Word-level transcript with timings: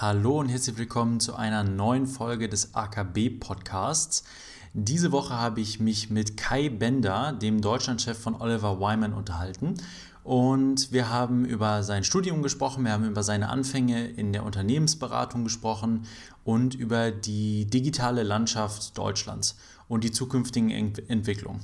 Hallo 0.00 0.40
und 0.40 0.48
herzlich 0.48 0.78
willkommen 0.78 1.20
zu 1.20 1.34
einer 1.36 1.62
neuen 1.62 2.06
Folge 2.06 2.48
des 2.48 2.74
AKB 2.74 3.38
Podcasts. 3.38 4.24
Diese 4.72 5.12
Woche 5.12 5.34
habe 5.34 5.60
ich 5.60 5.78
mich 5.78 6.08
mit 6.08 6.38
Kai 6.38 6.70
Bender, 6.70 7.34
dem 7.34 7.60
Deutschlandchef 7.60 8.18
von 8.18 8.34
Oliver 8.40 8.80
Wyman, 8.80 9.12
unterhalten. 9.12 9.74
Und 10.24 10.90
wir 10.90 11.10
haben 11.10 11.44
über 11.44 11.82
sein 11.82 12.02
Studium 12.02 12.42
gesprochen, 12.42 12.86
wir 12.86 12.92
haben 12.92 13.04
über 13.04 13.22
seine 13.22 13.50
Anfänge 13.50 14.06
in 14.06 14.32
der 14.32 14.44
Unternehmensberatung 14.44 15.44
gesprochen 15.44 16.06
und 16.44 16.74
über 16.74 17.10
die 17.10 17.66
digitale 17.66 18.22
Landschaft 18.22 18.96
Deutschlands 18.96 19.58
und 19.86 20.02
die 20.02 20.12
zukünftigen 20.12 20.70
Entwicklungen. 20.70 21.60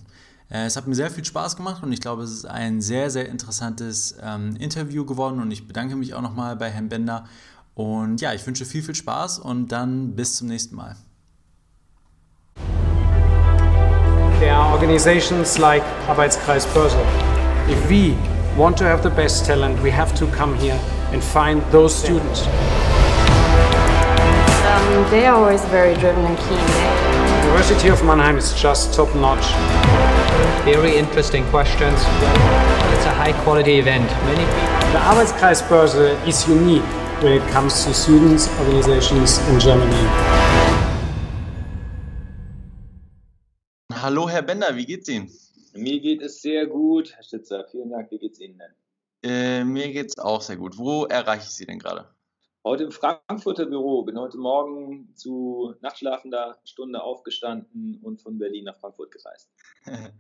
Äh, 0.50 0.66
es 0.66 0.76
hat 0.76 0.86
mir 0.86 0.94
sehr 0.94 1.10
viel 1.10 1.24
Spaß 1.24 1.56
gemacht 1.56 1.82
und 1.82 1.90
ich 1.90 2.00
glaube, 2.00 2.22
es 2.22 2.32
ist 2.32 2.44
ein 2.44 2.80
sehr, 2.80 3.10
sehr 3.10 3.28
interessantes 3.28 4.16
ähm, 4.20 4.56
Interview 4.56 5.04
geworden 5.04 5.40
und 5.40 5.50
ich 5.50 5.66
bedanke 5.66 5.96
mich 5.96 6.14
auch 6.14 6.22
nochmal 6.22 6.54
bei 6.56 6.70
Herrn 6.70 6.90
Bender 6.90 7.24
und 7.76 8.22
ja, 8.22 8.32
ich 8.32 8.44
wünsche 8.46 8.64
viel, 8.64 8.82
viel 8.82 8.94
Spaß 8.94 9.38
und 9.38 9.70
dann 9.70 10.16
bis 10.16 10.36
zum 10.36 10.48
nächsten 10.48 10.74
Mal. 10.74 10.96
There 14.40 14.54
are 14.54 14.72
organizations 14.72 15.58
like 15.58 15.82
Arbeitskreis 16.08 16.66
Börse. 16.66 16.96
If 17.68 17.88
we 17.88 18.14
want 18.56 18.78
to 18.78 18.84
have 18.84 19.02
the 19.02 19.14
best 19.14 19.46
talent, 19.46 19.78
we 19.82 19.92
have 19.92 20.14
to 20.14 20.26
come 20.28 20.56
here 20.58 20.78
and 21.12 21.22
find 21.22 21.62
those 21.70 21.94
students. 21.94 22.46
Um, 24.66 25.10
they 25.10 25.26
are 25.26 25.36
always 25.36 25.62
very 25.66 25.94
driven 25.96 26.24
and 26.24 26.38
keen. 26.38 26.58
University 27.44 27.90
of 27.90 28.02
Mannheim 28.04 28.38
is 28.38 28.54
just 28.54 28.94
top 28.94 29.14
notch. 29.16 29.52
Very 30.64 30.96
interesting 30.96 31.44
questions. 31.50 32.00
It's 32.94 33.04
a 33.04 33.12
high 33.12 33.34
quality 33.44 33.78
event. 33.78 34.10
Many 34.24 34.44
people. 34.44 34.92
The 34.92 34.98
Arbeitskreis 34.98 35.62
Börse 35.68 36.16
is 36.26 36.48
unique 36.48 37.05
when 37.22 37.32
it 37.32 37.48
comes 37.50 37.84
to 37.84 37.94
students, 37.94 38.48
organizations 38.58 39.38
in 39.48 39.58
Germany. 39.58 40.06
Hallo 43.92 44.28
Herr 44.28 44.42
Bender, 44.42 44.76
wie 44.76 44.84
geht's 44.84 45.08
Ihnen? 45.08 45.30
Mir 45.72 46.00
geht 46.00 46.22
es 46.22 46.42
sehr 46.42 46.66
gut, 46.66 47.14
Herr 47.14 47.22
Stitzer. 47.22 47.64
Vielen 47.70 47.90
Dank. 47.90 48.10
Wie 48.10 48.18
geht's 48.18 48.38
Ihnen 48.40 48.58
denn? 48.58 49.30
Äh, 49.30 49.64
mir 49.64 49.92
geht's 49.92 50.18
auch 50.18 50.42
sehr 50.42 50.56
gut. 50.56 50.76
Wo 50.76 51.04
erreiche 51.04 51.44
ich 51.44 51.54
Sie 51.54 51.66
denn 51.66 51.78
gerade? 51.78 52.06
Heute 52.64 52.84
im 52.84 52.92
Frankfurter 52.92 53.66
Büro. 53.66 54.02
Bin 54.02 54.18
heute 54.18 54.38
Morgen 54.38 55.14
zu 55.14 55.74
nachtschlafender 55.80 56.58
Stunde 56.64 57.02
aufgestanden 57.02 57.98
und 58.02 58.20
von 58.20 58.38
Berlin 58.38 58.64
nach 58.64 58.76
Frankfurt 58.76 59.10
gereist. 59.12 59.50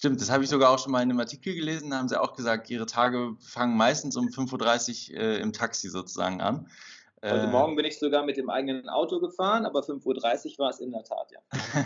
Stimmt, 0.00 0.18
das 0.22 0.30
habe 0.30 0.42
ich 0.42 0.48
sogar 0.48 0.70
auch 0.70 0.78
schon 0.78 0.92
mal 0.92 1.02
in 1.02 1.10
einem 1.10 1.20
Artikel 1.20 1.54
gelesen. 1.54 1.90
Da 1.90 1.98
haben 1.98 2.08
sie 2.08 2.18
auch 2.18 2.32
gesagt, 2.32 2.70
ihre 2.70 2.86
Tage 2.86 3.36
fangen 3.38 3.76
meistens 3.76 4.16
um 4.16 4.28
5.30 4.28 5.12
Uhr 5.12 5.20
äh, 5.20 5.36
im 5.40 5.52
Taxi 5.52 5.90
sozusagen 5.90 6.40
an. 6.40 6.70
Heute 7.22 7.42
äh, 7.42 7.46
Morgen 7.48 7.76
bin 7.76 7.84
ich 7.84 7.98
sogar 7.98 8.24
mit 8.24 8.38
dem 8.38 8.48
eigenen 8.48 8.88
Auto 8.88 9.20
gefahren, 9.20 9.66
aber 9.66 9.80
5.30 9.80 10.52
Uhr 10.52 10.58
war 10.58 10.70
es 10.70 10.80
in 10.80 10.92
der 10.92 11.04
Tat, 11.04 11.30
ja. 11.32 11.84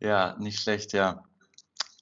ja, 0.06 0.36
nicht 0.38 0.60
schlecht, 0.60 0.92
ja. 0.92 1.24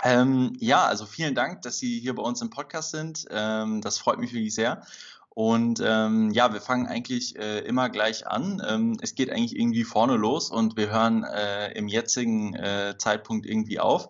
Ähm, 0.02 0.56
ja, 0.58 0.84
also 0.86 1.06
vielen 1.06 1.36
Dank, 1.36 1.62
dass 1.62 1.78
Sie 1.78 2.00
hier 2.00 2.16
bei 2.16 2.24
uns 2.24 2.42
im 2.42 2.50
Podcast 2.50 2.90
sind. 2.90 3.26
Ähm, 3.30 3.82
das 3.82 3.96
freut 3.98 4.18
mich 4.18 4.32
wirklich 4.32 4.56
sehr. 4.56 4.84
Und 5.28 5.80
ähm, 5.86 6.32
ja, 6.32 6.52
wir 6.52 6.60
fangen 6.60 6.88
eigentlich 6.88 7.38
äh, 7.38 7.60
immer 7.60 7.90
gleich 7.90 8.26
an. 8.26 8.60
Ähm, 8.68 8.98
es 9.00 9.14
geht 9.14 9.30
eigentlich 9.30 9.56
irgendwie 9.56 9.84
vorne 9.84 10.16
los 10.16 10.50
und 10.50 10.76
wir 10.76 10.90
hören 10.90 11.22
äh, 11.22 11.70
im 11.78 11.86
jetzigen 11.86 12.56
äh, 12.56 12.96
Zeitpunkt 12.98 13.46
irgendwie 13.46 13.78
auf. 13.78 14.08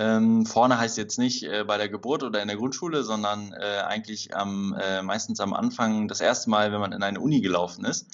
Ähm, 0.00 0.46
vorne 0.46 0.78
heißt 0.78 0.96
jetzt 0.96 1.18
nicht 1.18 1.42
äh, 1.42 1.62
bei 1.64 1.76
der 1.76 1.90
Geburt 1.90 2.22
oder 2.22 2.40
in 2.40 2.48
der 2.48 2.56
Grundschule, 2.56 3.04
sondern 3.04 3.52
äh, 3.52 3.82
eigentlich 3.86 4.34
am, 4.34 4.74
äh, 4.80 5.02
meistens 5.02 5.40
am 5.40 5.52
Anfang 5.52 6.08
das 6.08 6.22
erste 6.22 6.48
Mal, 6.48 6.72
wenn 6.72 6.80
man 6.80 6.92
in 6.92 7.02
eine 7.02 7.20
Uni 7.20 7.42
gelaufen 7.42 7.84
ist. 7.84 8.06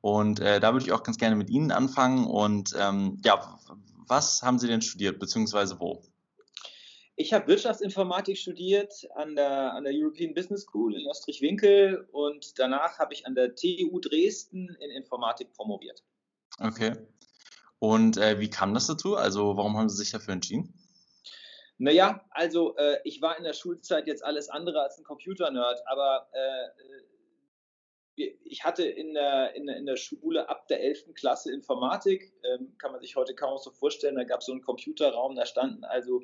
Und 0.00 0.38
äh, 0.38 0.60
da 0.60 0.72
würde 0.72 0.86
ich 0.86 0.92
auch 0.92 1.02
ganz 1.02 1.18
gerne 1.18 1.34
mit 1.34 1.50
Ihnen 1.50 1.72
anfangen. 1.72 2.26
Und 2.26 2.76
ähm, 2.78 3.20
ja, 3.24 3.58
was 4.06 4.44
haben 4.44 4.60
Sie 4.60 4.68
denn 4.68 4.82
studiert, 4.82 5.18
beziehungsweise 5.18 5.80
wo? 5.80 6.04
Ich 7.16 7.32
habe 7.32 7.48
Wirtschaftsinformatik 7.48 8.38
studiert 8.38 8.92
an 9.16 9.34
der, 9.34 9.74
an 9.74 9.82
der 9.82 9.92
European 9.96 10.34
Business 10.34 10.62
School 10.62 10.94
in 10.94 11.08
Ostrich-Winkel 11.08 12.06
und 12.12 12.56
danach 12.60 13.00
habe 13.00 13.14
ich 13.14 13.26
an 13.26 13.34
der 13.34 13.56
TU 13.56 13.98
Dresden 13.98 14.68
in 14.78 14.90
Informatik 14.92 15.52
promoviert. 15.54 16.04
Okay. 16.60 16.92
Und 17.80 18.16
äh, 18.16 18.38
wie 18.38 18.48
kam 18.48 18.74
das 18.74 18.86
dazu? 18.86 19.16
Also 19.16 19.56
warum 19.56 19.76
haben 19.76 19.88
Sie 19.88 19.96
sich 19.96 20.12
dafür 20.12 20.34
entschieden? 20.34 20.72
Naja, 21.82 22.24
also 22.30 22.76
äh, 22.76 22.98
ich 23.02 23.20
war 23.22 23.36
in 23.36 23.42
der 23.42 23.54
Schulzeit 23.54 24.06
jetzt 24.06 24.24
alles 24.24 24.48
andere 24.48 24.82
als 24.82 24.98
ein 24.98 25.04
Computer-Nerd, 25.04 25.82
aber 25.86 26.28
äh, 26.32 26.66
äh 26.66 28.36
ich 28.44 28.62
hatte 28.62 28.84
in 28.84 29.14
der, 29.14 29.56
in, 29.56 29.66
in 29.66 29.86
der 29.86 29.96
Schule 29.96 30.48
ab 30.48 30.68
der 30.68 30.80
11. 30.80 31.14
Klasse 31.14 31.50
Informatik, 31.50 32.32
ähm, 32.44 32.72
kann 32.78 32.92
man 32.92 33.00
sich 33.00 33.16
heute 33.16 33.34
kaum 33.34 33.58
so 33.58 33.72
vorstellen, 33.72 34.14
da 34.14 34.22
gab 34.22 34.40
es 34.40 34.46
so 34.46 34.52
einen 34.52 34.60
Computerraum, 34.60 35.34
da 35.34 35.44
standen 35.44 35.82
also 35.82 36.22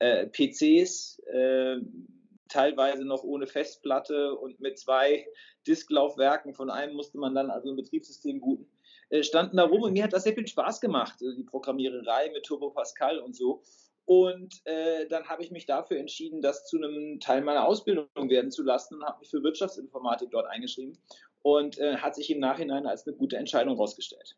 äh, 0.00 0.26
PCs, 0.26 1.20
äh, 1.26 1.76
teilweise 2.48 3.04
noch 3.04 3.22
ohne 3.22 3.46
Festplatte 3.46 4.34
und 4.34 4.58
mit 4.58 4.76
zwei 4.76 5.24
Disklaufwerken, 5.68 6.52
von 6.52 6.68
einem 6.68 6.96
musste 6.96 7.18
man 7.18 7.34
dann 7.34 7.50
also 7.50 7.68
ein 7.68 7.76
Betriebssystem 7.76 8.40
booten, 8.40 8.66
äh, 9.10 9.22
standen 9.22 9.58
da 9.58 9.66
rum 9.66 9.82
und 9.82 9.92
mir 9.92 10.02
hat 10.02 10.14
das 10.14 10.24
sehr 10.24 10.34
viel 10.34 10.48
Spaß 10.48 10.80
gemacht, 10.80 11.18
also 11.20 11.36
die 11.36 11.44
Programmiererei 11.44 12.30
mit 12.30 12.44
Turbo 12.44 12.70
Pascal 12.70 13.20
und 13.20 13.36
so. 13.36 13.62
Und 14.06 14.60
äh, 14.64 15.06
dann 15.08 15.28
habe 15.28 15.42
ich 15.42 15.50
mich 15.50 15.66
dafür 15.66 15.98
entschieden, 15.98 16.40
das 16.40 16.66
zu 16.66 16.76
einem 16.76 17.18
Teil 17.18 17.42
meiner 17.42 17.66
Ausbildung 17.66 18.06
werden 18.14 18.52
zu 18.52 18.62
lassen 18.62 18.94
und 18.96 19.04
habe 19.04 19.18
mich 19.18 19.30
für 19.30 19.42
Wirtschaftsinformatik 19.42 20.30
dort 20.30 20.46
eingeschrieben 20.46 20.96
und 21.42 21.78
äh, 21.78 21.96
hat 21.96 22.14
sich 22.14 22.30
im 22.30 22.38
Nachhinein 22.38 22.86
als 22.86 23.06
eine 23.06 23.16
gute 23.16 23.36
Entscheidung 23.36 23.74
herausgestellt. 23.74 24.36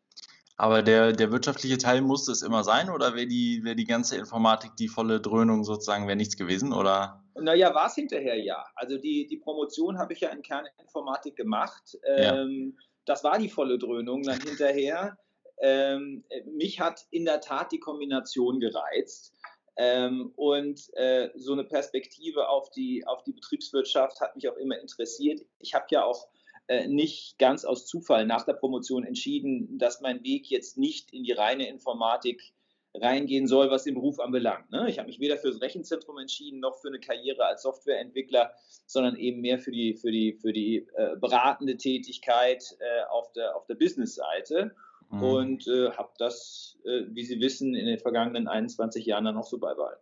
Aber 0.57 0.81
der, 0.81 1.13
der 1.13 1.31
wirtschaftliche 1.31 1.77
Teil 1.77 2.01
musste 2.01 2.33
es 2.33 2.41
immer 2.41 2.63
sein 2.63 2.89
oder 2.89 3.15
wäre 3.15 3.27
die, 3.27 3.63
wär 3.63 3.75
die 3.75 3.85
ganze 3.85 4.17
Informatik 4.17 4.75
die 4.75 4.89
volle 4.89 5.21
Dröhnung 5.21 5.63
sozusagen, 5.63 6.07
wäre 6.07 6.17
nichts 6.17 6.35
gewesen? 6.35 6.73
Oder? 6.73 7.23
Naja, 7.35 7.73
war 7.73 7.87
es 7.87 7.95
hinterher 7.95 8.35
ja. 8.35 8.65
Also 8.75 8.97
die, 8.97 9.25
die 9.27 9.37
Promotion 9.37 9.97
habe 9.97 10.13
ich 10.13 10.19
ja 10.19 10.29
in 10.29 10.41
Kerninformatik 10.41 11.35
gemacht. 11.35 11.97
Ähm, 12.05 12.75
ja. 12.75 12.83
Das 13.05 13.23
war 13.23 13.37
die 13.37 13.49
volle 13.49 13.77
Dröhnung 13.77 14.23
dann 14.23 14.41
hinterher. 14.41 15.17
Ähm, 15.61 16.25
mich 16.53 16.79
hat 16.79 17.05
in 17.09 17.23
der 17.23 17.39
Tat 17.39 17.71
die 17.71 17.79
Kombination 17.79 18.59
gereizt. 18.59 19.33
Ähm, 19.81 20.33
und 20.35 20.93
äh, 20.97 21.29
so 21.35 21.53
eine 21.53 21.63
Perspektive 21.63 22.49
auf 22.49 22.69
die, 22.71 23.07
auf 23.07 23.23
die 23.23 23.31
Betriebswirtschaft 23.31 24.19
hat 24.19 24.35
mich 24.35 24.49
auch 24.49 24.57
immer 24.57 24.77
interessiert. 24.77 25.39
Ich 25.59 25.73
habe 25.73 25.85
ja 25.91 26.03
auch 26.03 26.27
äh, 26.67 26.85
nicht 26.85 27.39
ganz 27.39 27.63
aus 27.63 27.85
Zufall 27.85 28.25
nach 28.25 28.43
der 28.43 28.55
Promotion 28.55 29.05
entschieden, 29.05 29.77
dass 29.77 30.01
mein 30.01 30.21
Weg 30.25 30.47
jetzt 30.49 30.77
nicht 30.77 31.13
in 31.13 31.23
die 31.23 31.31
reine 31.31 31.69
Informatik 31.69 32.51
reingehen 32.93 33.47
soll, 33.47 33.71
was 33.71 33.85
den 33.85 33.93
Beruf 33.93 34.19
anbelangt. 34.19 34.69
Ne? 34.69 34.89
Ich 34.89 34.99
habe 34.99 35.07
mich 35.07 35.21
weder 35.21 35.37
für 35.37 35.47
das 35.47 35.61
Rechenzentrum 35.61 36.17
entschieden, 36.17 36.59
noch 36.59 36.75
für 36.81 36.89
eine 36.89 36.99
Karriere 36.99 37.45
als 37.45 37.61
Softwareentwickler, 37.61 38.51
sondern 38.85 39.15
eben 39.15 39.39
mehr 39.39 39.59
für 39.59 39.71
die, 39.71 39.93
für 39.93 40.11
die, 40.11 40.33
für 40.33 40.51
die 40.51 40.87
äh, 40.97 41.15
beratende 41.15 41.77
Tätigkeit 41.77 42.65
äh, 42.79 43.05
auf 43.09 43.31
der, 43.31 43.55
auf 43.55 43.65
der 43.67 43.75
Business-Seite 43.75 44.75
mhm. 45.09 45.23
und 45.23 45.67
äh, 45.67 45.91
habe 45.91 46.11
das, 46.17 46.77
äh, 46.85 47.05
wie 47.09 47.25
Sie 47.25 47.39
wissen, 47.39 47.75
in 47.75 47.85
den 47.85 47.99
vergangenen 47.99 48.47
21 48.47 49.05
Jahren 49.05 49.25
dann 49.25 49.35
noch 49.35 49.47
so 49.47 49.57
beibehalten. 49.57 50.01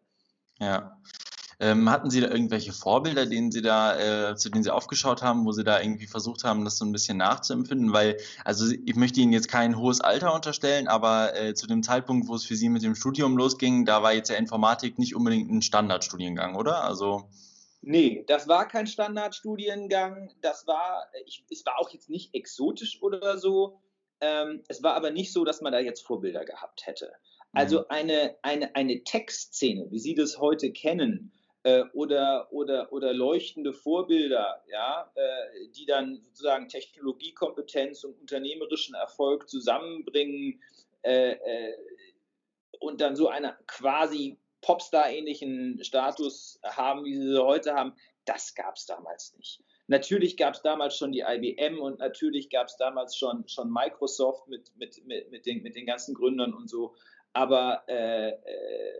Ja. 0.59 0.97
Ähm, 1.59 1.89
hatten 1.89 2.11
Sie 2.11 2.21
da 2.21 2.27
irgendwelche 2.27 2.71
Vorbilder, 2.71 3.25
denen 3.25 3.51
Sie 3.51 3.63
da, 3.63 4.29
äh, 4.29 4.35
zu 4.35 4.49
denen 4.49 4.63
Sie 4.63 4.69
aufgeschaut 4.69 5.23
haben, 5.23 5.43
wo 5.45 5.51
Sie 5.51 5.63
da 5.63 5.81
irgendwie 5.81 6.05
versucht 6.05 6.43
haben, 6.43 6.63
das 6.63 6.77
so 6.77 6.85
ein 6.85 6.91
bisschen 6.91 7.17
nachzuempfinden? 7.17 7.93
Weil, 7.93 8.17
also 8.45 8.71
ich 8.85 8.95
möchte 8.95 9.21
Ihnen 9.21 9.33
jetzt 9.33 9.47
kein 9.47 9.75
hohes 9.75 9.99
Alter 9.99 10.35
unterstellen, 10.35 10.87
aber 10.87 11.35
äh, 11.35 11.55
zu 11.55 11.65
dem 11.65 11.81
Zeitpunkt, 11.81 12.27
wo 12.27 12.35
es 12.35 12.45
für 12.45 12.55
Sie 12.55 12.69
mit 12.69 12.83
dem 12.83 12.93
Studium 12.93 13.37
losging, 13.37 13.85
da 13.85 14.03
war 14.03 14.13
jetzt 14.13 14.29
ja 14.29 14.35
Informatik 14.35 14.99
nicht 14.99 15.15
unbedingt 15.15 15.49
ein 15.49 15.63
Standardstudiengang, 15.63 16.55
oder? 16.55 16.83
Also 16.83 17.27
Nee, 17.81 18.25
das 18.27 18.47
war 18.47 18.67
kein 18.67 18.85
Standardstudiengang. 18.85 20.33
Das 20.41 20.67
war, 20.67 21.07
ich, 21.25 21.45
es 21.49 21.65
war 21.65 21.79
auch 21.79 21.89
jetzt 21.89 22.09
nicht 22.09 22.35
exotisch 22.35 23.01
oder 23.01 23.37
so. 23.37 23.79
Ähm, 24.21 24.63
es 24.67 24.81
war 24.83 24.95
aber 24.95 25.11
nicht 25.11 25.33
so, 25.33 25.43
dass 25.43 25.61
man 25.61 25.71
da 25.71 25.79
jetzt 25.79 26.05
Vorbilder 26.05 26.45
gehabt 26.45 26.87
hätte. 26.87 27.13
Also 27.53 27.79
mhm. 27.79 27.85
eine, 27.89 28.37
eine, 28.41 28.75
eine 28.75 29.03
Textszene, 29.03 29.87
wie 29.91 29.99
Sie 29.99 30.15
das 30.15 30.39
heute 30.39 30.71
kennen, 30.71 31.31
äh, 31.63 31.83
oder, 31.93 32.47
oder, 32.51 32.91
oder 32.93 33.13
leuchtende 33.13 33.73
Vorbilder, 33.73 34.63
ja, 34.71 35.11
äh, 35.15 35.67
die 35.75 35.85
dann 35.85 36.21
sozusagen 36.21 36.69
Technologiekompetenz 36.69 38.03
und 38.03 38.19
unternehmerischen 38.19 38.95
Erfolg 38.95 39.49
zusammenbringen 39.49 40.61
äh, 41.03 41.31
äh 41.31 41.73
und 42.79 43.01
dann 43.01 43.15
so 43.15 43.27
einen 43.27 43.51
quasi 43.65 44.37
Popstar-ähnlichen 44.61 45.83
Status 45.83 46.59
haben, 46.63 47.05
wie 47.05 47.15
sie 47.15 47.43
heute 47.43 47.73
haben, 47.73 47.95
das 48.25 48.53
gab 48.53 48.75
es 48.75 48.85
damals 48.85 49.33
nicht. 49.35 49.63
Natürlich 49.87 50.35
gab 50.35 50.53
es 50.53 50.61
damals 50.61 50.97
schon 50.97 51.13
die 51.13 51.23
IBM 51.25 51.79
und 51.79 51.99
natürlich 51.99 52.49
gab 52.49 52.67
es 52.67 52.75
damals 52.77 53.15
schon, 53.15 53.47
schon 53.47 53.71
Microsoft 53.71 54.47
mit, 54.47 54.71
mit, 54.75 55.05
mit, 55.05 55.31
mit, 55.31 55.45
den, 55.45 55.63
mit 55.63 55.75
den 55.75 55.85
ganzen 55.85 56.13
Gründern 56.13 56.53
und 56.53 56.69
so. 56.69 56.95
Aber 57.33 57.83
äh, 57.87 58.31
äh, 58.31 58.93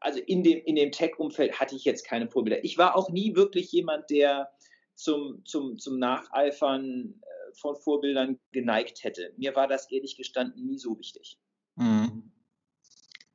also 0.00 0.20
in 0.20 0.42
dem, 0.42 0.62
in 0.64 0.76
dem 0.76 0.92
Tech-Umfeld 0.92 1.58
hatte 1.58 1.76
ich 1.76 1.84
jetzt 1.84 2.06
keine 2.06 2.28
Vorbilder. 2.28 2.64
Ich 2.64 2.78
war 2.78 2.96
auch 2.96 3.10
nie 3.10 3.34
wirklich 3.34 3.72
jemand, 3.72 4.10
der 4.10 4.50
zum, 4.94 5.44
zum, 5.44 5.78
zum 5.78 5.98
Nacheifern 5.98 7.20
äh, 7.20 7.54
von 7.54 7.76
Vorbildern 7.76 8.38
geneigt 8.52 9.04
hätte. 9.04 9.32
Mir 9.36 9.54
war 9.54 9.68
das 9.68 9.90
ehrlich 9.90 10.16
gestanden 10.16 10.66
nie 10.66 10.78
so 10.78 10.98
wichtig. 10.98 11.38
Mhm. 11.76 12.30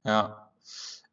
Ja. 0.04 0.51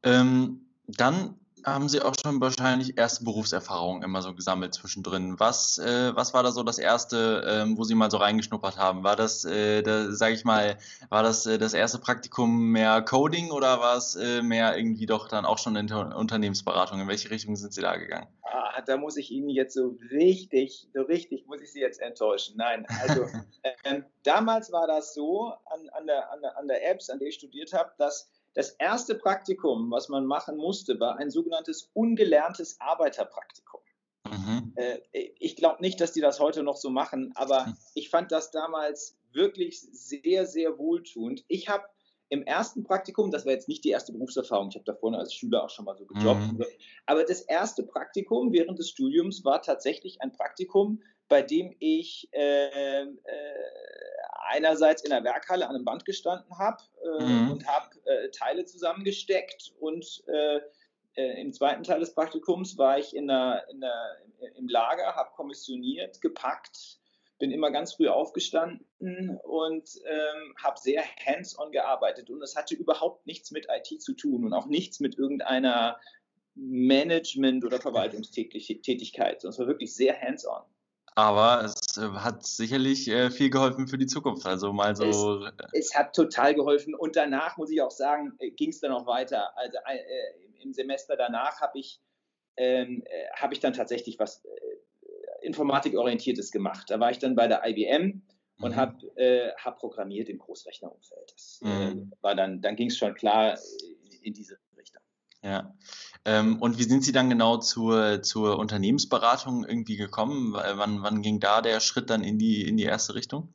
Ähm, 0.03 0.67
dann 0.87 1.40
haben 1.65 1.89
Sie 1.89 2.01
auch 2.01 2.15
schon 2.21 2.41
wahrscheinlich 2.41 2.97
erste 2.99 3.25
Berufserfahrungen 3.25 4.03
immer 4.03 4.23
so 4.23 4.35
gesammelt 4.35 4.75
zwischendrin. 4.75 5.39
Was, 5.39 5.79
äh, 5.79 6.15
was 6.15 6.35
war 6.35 6.43
da 6.43 6.53
so 6.53 6.63
das 6.63 6.79
erste, 6.79 7.45
ähm, 7.47 7.79
wo 7.79 7.85
Sie 7.85 7.95
mal 7.95 8.11
so 8.11 8.19
reingeschnuppert 8.19 8.77
haben? 8.77 9.05
War 9.05 9.17
das, 9.17 9.45
äh, 9.45 9.83
da, 9.83 10.11
sage 10.13 10.35
ich 10.35 10.45
mal, 10.45 10.79
war 11.09 11.23
das 11.23 11.47
äh, 11.47 11.59
das 11.59 11.75
erste 11.75 11.99
Praktikum 11.99 12.71
mehr 12.71 13.03
Coding 13.03 13.51
oder 13.51 13.81
war 13.81 13.97
es 13.97 14.17
äh, 14.17 14.43
mehr 14.43 14.77
irgendwie 14.77 15.07
doch 15.07 15.29
dann 15.29 15.45
auch 15.45 15.59
schon 15.59 15.77
in 15.77 15.93
Unternehmensberatung? 15.93 17.01
In 17.01 17.09
welche 17.09 17.31
Richtung 17.31 17.57
sind 17.57 17.73
Sie 17.73 17.83
da 17.83 17.97
gegangen? 17.97 18.29
Ah, 18.43 18.83
da 18.83 18.97
muss 18.97 19.17
ich 19.17 19.31
Ihnen 19.31 19.49
jetzt 19.49 19.75
so 19.75 19.97
richtig, 20.11 20.89
so 20.95 21.03
richtig 21.03 21.47
muss 21.47 21.61
ich 21.61 21.73
Sie 21.73 21.81
jetzt 21.81 22.01
enttäuschen. 22.01 22.57
Nein, 22.57 22.87
also 23.03 23.27
ähm, 23.85 24.05
damals 24.23 24.73
war 24.73 24.87
das 24.87 25.15
so 25.15 25.53
an, 25.67 25.89
an, 25.91 26.07
der, 26.07 26.33
an, 26.33 26.41
der, 26.43 26.59
an 26.59 26.69
der 26.69 26.91
Apps, 26.91 27.11
an 27.11 27.19
der 27.19 27.29
ich 27.29 27.37
studiert 27.37 27.73
habe, 27.73 27.93
dass 27.99 28.31
das 28.55 28.71
erste 28.71 29.15
Praktikum, 29.15 29.91
was 29.91 30.09
man 30.09 30.27
machen 30.27 30.57
musste, 30.57 30.99
war 30.99 31.17
ein 31.19 31.31
sogenanntes 31.31 31.91
ungelerntes 31.95 32.81
Arbeiterpraktikum. 32.81 33.81
Mhm. 34.29 34.73
Äh, 34.77 34.99
ich 35.39 35.57
glaube 35.57 35.81
nicht, 35.81 36.01
dass 36.01 36.13
die 36.13 36.21
das 36.21 36.41
heute 36.41 36.63
noch 36.63 36.77
so 36.77 36.91
machen, 36.91 37.33
aber 37.35 37.67
hm. 37.67 37.77
ich 37.95 38.11
fand 38.11 38.33
das 38.33 38.51
damals 38.51 39.19
wirklich 39.33 39.81
sehr, 39.81 40.47
sehr 40.47 40.79
wohltuend. 40.79 41.45
Ich 41.49 41.69
habe 41.69 41.85
im 42.29 42.45
ersten 42.45 42.85
Praktikum, 42.85 43.31
das 43.31 43.45
war 43.45 43.53
jetzt 43.53 43.69
nicht 43.69 43.85
die 43.85 43.91
erste 43.91 44.13
Berufserfahrung, 44.13 44.69
ich 44.69 44.77
habe 44.77 44.85
da 44.85 44.95
vorne 44.95 45.19
als 45.19 45.35
Schüler 45.35 45.65
auch 45.65 45.71
schon 45.71 45.85
mal 45.85 45.97
so 45.97 46.07
gejobbt, 46.07 46.53
mhm. 46.53 46.65
aber 47.07 47.25
das 47.25 47.41
erste 47.41 47.83
Praktikum 47.83 48.53
während 48.53 48.79
des 48.79 48.89
Studiums 48.89 49.45
war 49.45 49.63
tatsächlich 49.63 50.23
ein 50.23 50.33
Praktikum, 50.33 51.03
bei 51.29 51.43
dem 51.43 51.75
ich 51.81 52.29
äh, 52.33 53.03
äh, 53.03 53.07
einerseits 54.51 55.03
in 55.03 55.11
der 55.11 55.25
Werkhalle 55.25 55.69
an 55.69 55.75
einem 55.75 55.85
Band 55.85 56.05
gestanden 56.05 56.59
habe 56.59 56.83
äh, 57.05 57.25
mhm. 57.25 57.51
und 57.53 57.67
habe 57.67 57.89
äh, 58.05 58.31
Teile 58.31 58.65
zusammengesteckt 58.65 59.73
und 59.79 60.23
äh, 60.27 60.61
äh, 61.17 61.41
im 61.41 61.53
zweiten 61.53 61.83
Teil 61.83 62.01
des 62.01 62.15
Praktikums 62.15 62.79
war 62.79 62.99
ich 62.99 63.15
in 63.15 63.27
der, 63.29 63.67
in 63.71 63.81
der, 63.81 64.19
im 64.57 64.69
Lager, 64.69 65.15
habe 65.17 65.31
kommissioniert, 65.35 66.21
gepackt, 66.21 66.99
bin 67.39 67.51
immer 67.51 67.71
ganz 67.71 67.95
früh 67.95 68.09
aufgestanden 68.09 69.39
und 69.45 69.91
ähm, 70.05 70.55
habe 70.63 70.79
sehr 70.79 71.03
hands-on 71.25 71.73
gearbeitet 71.73 72.31
und 72.31 72.43
es 72.43 72.55
hatte 72.55 72.75
überhaupt 72.75 73.27
nichts 73.27 73.51
mit 73.51 73.67
IT 73.71 74.03
zu 74.03 74.13
tun 74.13 74.45
und 74.45 74.53
auch 74.53 74.67
nichts 74.67 75.01
mit 75.01 75.19
irgendeiner 75.19 75.99
Management- 76.55 77.65
oder 77.65 77.81
Verwaltungstätigkeit, 77.81 79.41
sondern 79.41 79.53
es 79.53 79.59
war 79.59 79.67
wirklich 79.67 79.95
sehr 79.95 80.21
hands-on. 80.21 80.63
Aber 81.21 81.65
es 81.65 81.99
äh, 81.99 82.09
hat 82.09 82.47
sicherlich 82.47 83.09
äh, 83.09 83.31
viel 83.31 83.51
geholfen 83.51 83.87
für 83.87 83.99
die 83.99 84.07
Zukunft. 84.07 84.47
Also 84.47 84.73
mal 84.73 84.97
so. 84.97 85.45
Es, 85.45 85.89
es 85.89 85.95
hat 85.95 86.15
total 86.15 86.55
geholfen. 86.55 86.95
Und 86.95 87.15
danach 87.17 87.57
muss 87.59 87.71
ich 87.71 87.83
auch 87.83 87.91
sagen, 87.91 88.33
äh, 88.39 88.51
ging 88.51 88.71
es 88.71 88.81
dann 88.81 88.93
auch 88.93 89.07
weiter. 89.07 89.57
Also 89.57 89.77
äh, 89.87 90.63
im 90.63 90.73
Semester 90.73 91.17
danach 91.17 91.61
habe 91.61 91.79
ich, 91.79 92.01
ähm, 92.57 93.05
hab 93.35 93.53
ich 93.53 93.61
dann 93.61 93.75
tatsächlich 93.75 94.19
was 94.19 94.45
äh, 94.45 95.47
Informatikorientiertes 95.47 96.51
gemacht. 96.51 96.89
Da 96.89 96.99
war 97.01 97.11
ich 97.11 97.19
dann 97.19 97.35
bei 97.35 97.49
der 97.49 97.67
IBM 97.67 98.23
und 98.61 98.73
mhm. 98.73 98.77
habe 98.77 99.07
äh, 99.17 99.53
hab 99.57 99.79
programmiert 99.79 100.29
im 100.29 100.39
Großrechnerumfeld. 100.39 101.33
Das 101.35 101.61
mhm. 101.63 102.13
war 102.21 102.35
dann, 102.35 102.63
dann 102.63 102.77
ging 102.77 102.89
es 102.89 102.97
schon 102.97 103.15
klar 103.15 103.59
in 104.23 104.33
diese 104.33 104.59
Richtung. 104.77 105.03
Ja. 105.43 105.75
Ähm, 106.25 106.61
und 106.61 106.79
wie 106.79 106.85
sind 106.85 107.03
Sie 107.03 107.13
dann 107.13 107.31
genau 107.31 107.57
zur, 107.59 108.23
zur 108.23 108.59
Unternehmensberatung 108.59 109.65
irgendwie 109.65 109.97
gekommen? 109.97 110.53
Wann, 110.53 111.03
wann 111.03 111.23
ging 111.23 111.41
da 111.41 111.63
der 111.63 111.81
Schritt 111.81 112.11
dann 112.11 112.23
in 112.23 112.39
die, 112.39 112.67
in 112.69 112.77
die 112.77 112.85
erste 112.85 113.15
Richtung? 113.15 113.53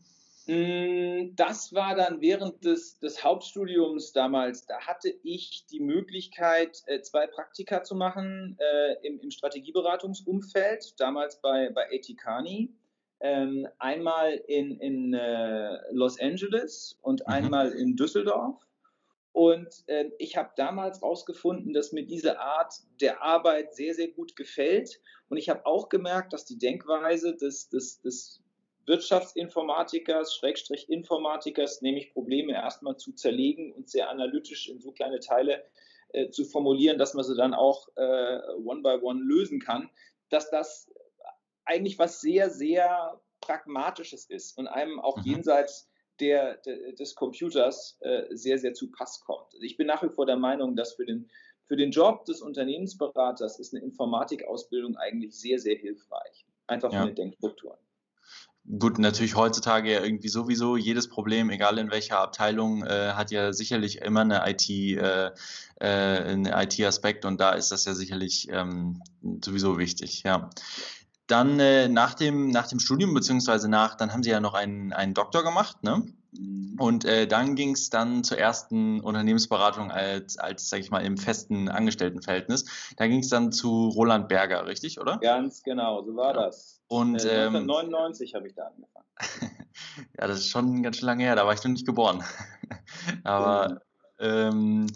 Mm, 0.47 1.35
das 1.35 1.73
war 1.73 1.95
dann 1.95 2.21
während 2.21 2.63
des, 2.65 2.99
des 2.99 3.23
Hauptstudiums 3.23 4.13
damals. 4.13 4.65
Da 4.67 4.79
hatte 4.81 5.09
ich 5.23 5.65
die 5.71 5.79
Möglichkeit, 5.79 6.83
äh, 6.85 7.01
zwei 7.01 7.25
Praktika 7.25 7.83
zu 7.83 7.95
machen 7.95 8.57
äh, 8.59 9.07
im, 9.07 9.19
im 9.19 9.31
Strategieberatungsumfeld, 9.31 10.99
damals 10.99 11.41
bei, 11.41 11.69
bei 11.71 11.87
Carney. 12.17 12.73
Ähm, 13.21 13.67
einmal 13.79 14.33
in, 14.47 14.77
in 14.79 15.13
äh, 15.13 15.77
Los 15.91 16.19
Angeles 16.19 16.97
und 17.01 17.21
mhm. 17.21 17.33
einmal 17.33 17.71
in 17.71 17.95
Düsseldorf. 17.95 18.55
Und 19.35 19.83
äh, 19.87 20.11
ich 20.17 20.37
habe 20.37 20.51
damals 20.55 21.01
herausgefunden, 21.01 21.73
dass 21.73 21.91
mir 21.91 22.05
diese 22.05 22.39
Art 22.39 22.73
der 23.01 23.21
Arbeit 23.21 23.75
sehr, 23.75 23.93
sehr 23.93 24.07
gut 24.07 24.37
gefällt. 24.37 25.01
Und 25.27 25.35
ich 25.35 25.49
habe 25.49 25.65
auch 25.65 25.89
gemerkt, 25.89 26.31
dass 26.31 26.45
die 26.45 26.57
Denkweise 26.57 27.35
des, 27.35 27.67
des, 27.67 27.99
des 27.99 28.41
Wirtschaftsinformatikers, 28.85 30.35
Schrägstrich 30.35 30.89
Informatikers, 30.89 31.81
nämlich 31.81 32.13
Probleme 32.13 32.53
erstmal 32.53 32.95
zu 32.95 33.11
zerlegen 33.11 33.73
und 33.73 33.89
sehr 33.89 34.09
analytisch 34.09 34.69
in 34.69 34.79
so 34.79 34.93
kleine 34.93 35.19
Teile 35.19 35.65
äh, 36.13 36.29
zu 36.29 36.45
formulieren, 36.45 36.97
dass 36.97 37.13
man 37.13 37.25
sie 37.25 37.35
dann 37.35 37.53
auch 37.53 37.89
äh, 37.97 38.39
one 38.63 38.83
by 38.83 39.01
one 39.01 39.21
lösen 39.21 39.59
kann, 39.59 39.89
dass 40.29 40.49
das 40.49 40.89
eigentlich 41.65 41.99
was 41.99 42.21
sehr, 42.21 42.49
sehr 42.49 43.19
Pragmatisches 43.41 44.27
ist 44.27 44.57
und 44.57 44.67
einem 44.67 44.97
auch 45.01 45.17
mhm. 45.17 45.23
jenseits 45.23 45.89
der, 46.19 46.57
der, 46.57 46.93
des 46.93 47.15
Computers 47.15 47.97
äh, 48.01 48.23
sehr, 48.31 48.57
sehr 48.57 48.73
zu 48.73 48.91
Pass 48.91 49.21
kommt. 49.21 49.53
Also 49.53 49.63
ich 49.63 49.77
bin 49.77 49.87
nach 49.87 50.03
wie 50.03 50.09
vor 50.09 50.25
der 50.25 50.37
Meinung, 50.37 50.75
dass 50.75 50.93
für 50.93 51.05
den, 51.05 51.29
für 51.67 51.75
den 51.75 51.91
Job 51.91 52.25
des 52.25 52.41
Unternehmensberaters 52.41 53.59
ist 53.59 53.73
eine 53.73 53.83
Informatikausbildung 53.83 54.97
eigentlich 54.97 55.37
sehr, 55.37 55.59
sehr 55.59 55.75
hilfreich. 55.75 56.45
Einfach 56.67 56.89
für 56.89 56.97
ja. 56.97 57.05
den 57.05 57.15
Denkstrukturen. 57.15 57.77
Gut, 58.67 58.97
natürlich 58.97 59.35
heutzutage 59.35 59.91
ja 59.91 60.03
irgendwie 60.03 60.27
sowieso 60.27 60.75
jedes 60.75 61.07
Problem, 61.07 61.51
egal 61.51 61.77
in 61.77 61.91
welcher 61.91 62.17
Abteilung, 62.17 62.83
äh, 62.83 63.11
hat 63.11 63.29
ja 63.29 63.53
sicherlich 63.53 64.01
immer 64.01 64.21
eine 64.21 64.41
IT, 64.49 64.67
äh, 64.69 65.29
äh, 65.79 65.87
einen 65.87 66.47
IT-Aspekt 66.47 67.25
und 67.25 67.39
da 67.39 67.51
ist 67.51 67.71
das 67.71 67.85
ja 67.85 67.93
sicherlich 67.93 68.47
ähm, 68.49 69.03
sowieso 69.43 69.77
wichtig, 69.77 70.23
ja. 70.23 70.49
Dann 71.27 71.59
äh, 71.59 71.87
nach, 71.87 72.13
dem, 72.13 72.49
nach 72.49 72.67
dem 72.67 72.79
Studium, 72.79 73.13
beziehungsweise 73.13 73.67
nach, 73.67 73.95
dann 73.95 74.13
haben 74.13 74.21
Sie 74.21 74.29
ja 74.29 74.39
noch 74.39 74.53
einen, 74.53 74.93
einen 74.93 75.13
Doktor 75.13 75.43
gemacht, 75.43 75.83
ne? 75.83 76.05
Mhm. 76.37 76.75
Und 76.79 77.05
äh, 77.05 77.27
dann 77.27 77.55
ging 77.55 77.71
es 77.71 77.89
dann 77.89 78.23
zur 78.23 78.37
ersten 78.37 78.99
Unternehmensberatung 78.99 79.91
als, 79.91 80.37
als 80.37 80.69
sage 80.69 80.83
ich 80.83 80.91
mal, 80.91 81.03
im 81.03 81.17
festen 81.17 81.69
Angestelltenverhältnis. 81.69 82.65
Da 82.97 83.07
ging 83.07 83.19
es 83.19 83.29
dann 83.29 83.51
zu 83.51 83.89
Roland 83.89 84.27
Berger, 84.27 84.65
richtig, 84.65 84.99
oder? 84.99 85.17
Ganz 85.17 85.63
genau, 85.63 86.03
so 86.03 86.15
war 86.15 86.35
ja. 86.35 86.45
das. 86.45 86.81
Und, 86.87 87.23
äh, 87.25 87.47
1999 87.47 88.31
ähm, 88.33 88.37
habe 88.37 88.47
ich 88.47 88.55
da 88.55 88.67
angefangen. 88.67 89.05
ja, 90.19 90.27
das 90.27 90.39
ist 90.39 90.49
schon 90.49 90.83
ganz 90.83 90.97
schön 90.97 91.07
lange 91.07 91.23
her, 91.23 91.35
da 91.35 91.45
war 91.45 91.53
ich 91.53 91.63
noch 91.63 91.71
nicht 91.71 91.85
geboren. 91.85 92.23
Aber 93.23 93.69
mhm. 93.69 93.77
ähm, 94.19 94.87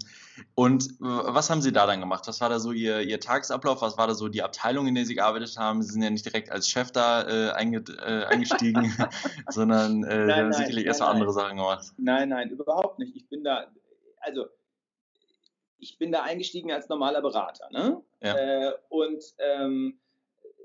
und 0.54 0.88
was 0.98 1.50
haben 1.50 1.62
Sie 1.62 1.72
da 1.72 1.86
dann 1.86 2.00
gemacht? 2.00 2.26
Was 2.26 2.40
war 2.40 2.48
da 2.48 2.58
so 2.58 2.72
Ihr, 2.72 3.00
Ihr 3.00 3.20
Tagesablauf? 3.20 3.82
Was 3.82 3.98
war 3.98 4.06
da 4.06 4.14
so 4.14 4.28
die 4.28 4.42
Abteilung, 4.42 4.86
in 4.86 4.94
der 4.94 5.04
Sie 5.04 5.14
gearbeitet 5.14 5.56
haben? 5.56 5.82
Sie 5.82 5.92
sind 5.92 6.02
ja 6.02 6.10
nicht 6.10 6.24
direkt 6.24 6.50
als 6.50 6.68
Chef 6.68 6.90
da 6.92 7.22
äh, 7.28 7.50
einge, 7.52 7.84
äh, 7.98 8.24
eingestiegen, 8.24 8.92
sondern 9.48 10.04
äh, 10.04 10.26
nein, 10.26 10.44
haben 10.44 10.52
sicherlich 10.52 10.86
erstmal 10.86 11.10
andere 11.10 11.32
Sachen 11.32 11.56
gemacht. 11.56 11.86
Nein, 11.96 12.28
nein, 12.30 12.50
überhaupt 12.50 12.98
nicht. 12.98 13.16
Ich 13.16 13.28
bin 13.28 13.44
da, 13.44 13.66
also 14.20 14.46
ich 15.78 15.98
bin 15.98 16.12
da 16.12 16.22
eingestiegen 16.22 16.70
als 16.70 16.88
normaler 16.88 17.22
Berater. 17.22 17.68
Ne? 17.70 18.02
Ja. 18.22 18.36
Äh, 18.36 18.72
und 18.88 19.22
ähm, 19.38 19.98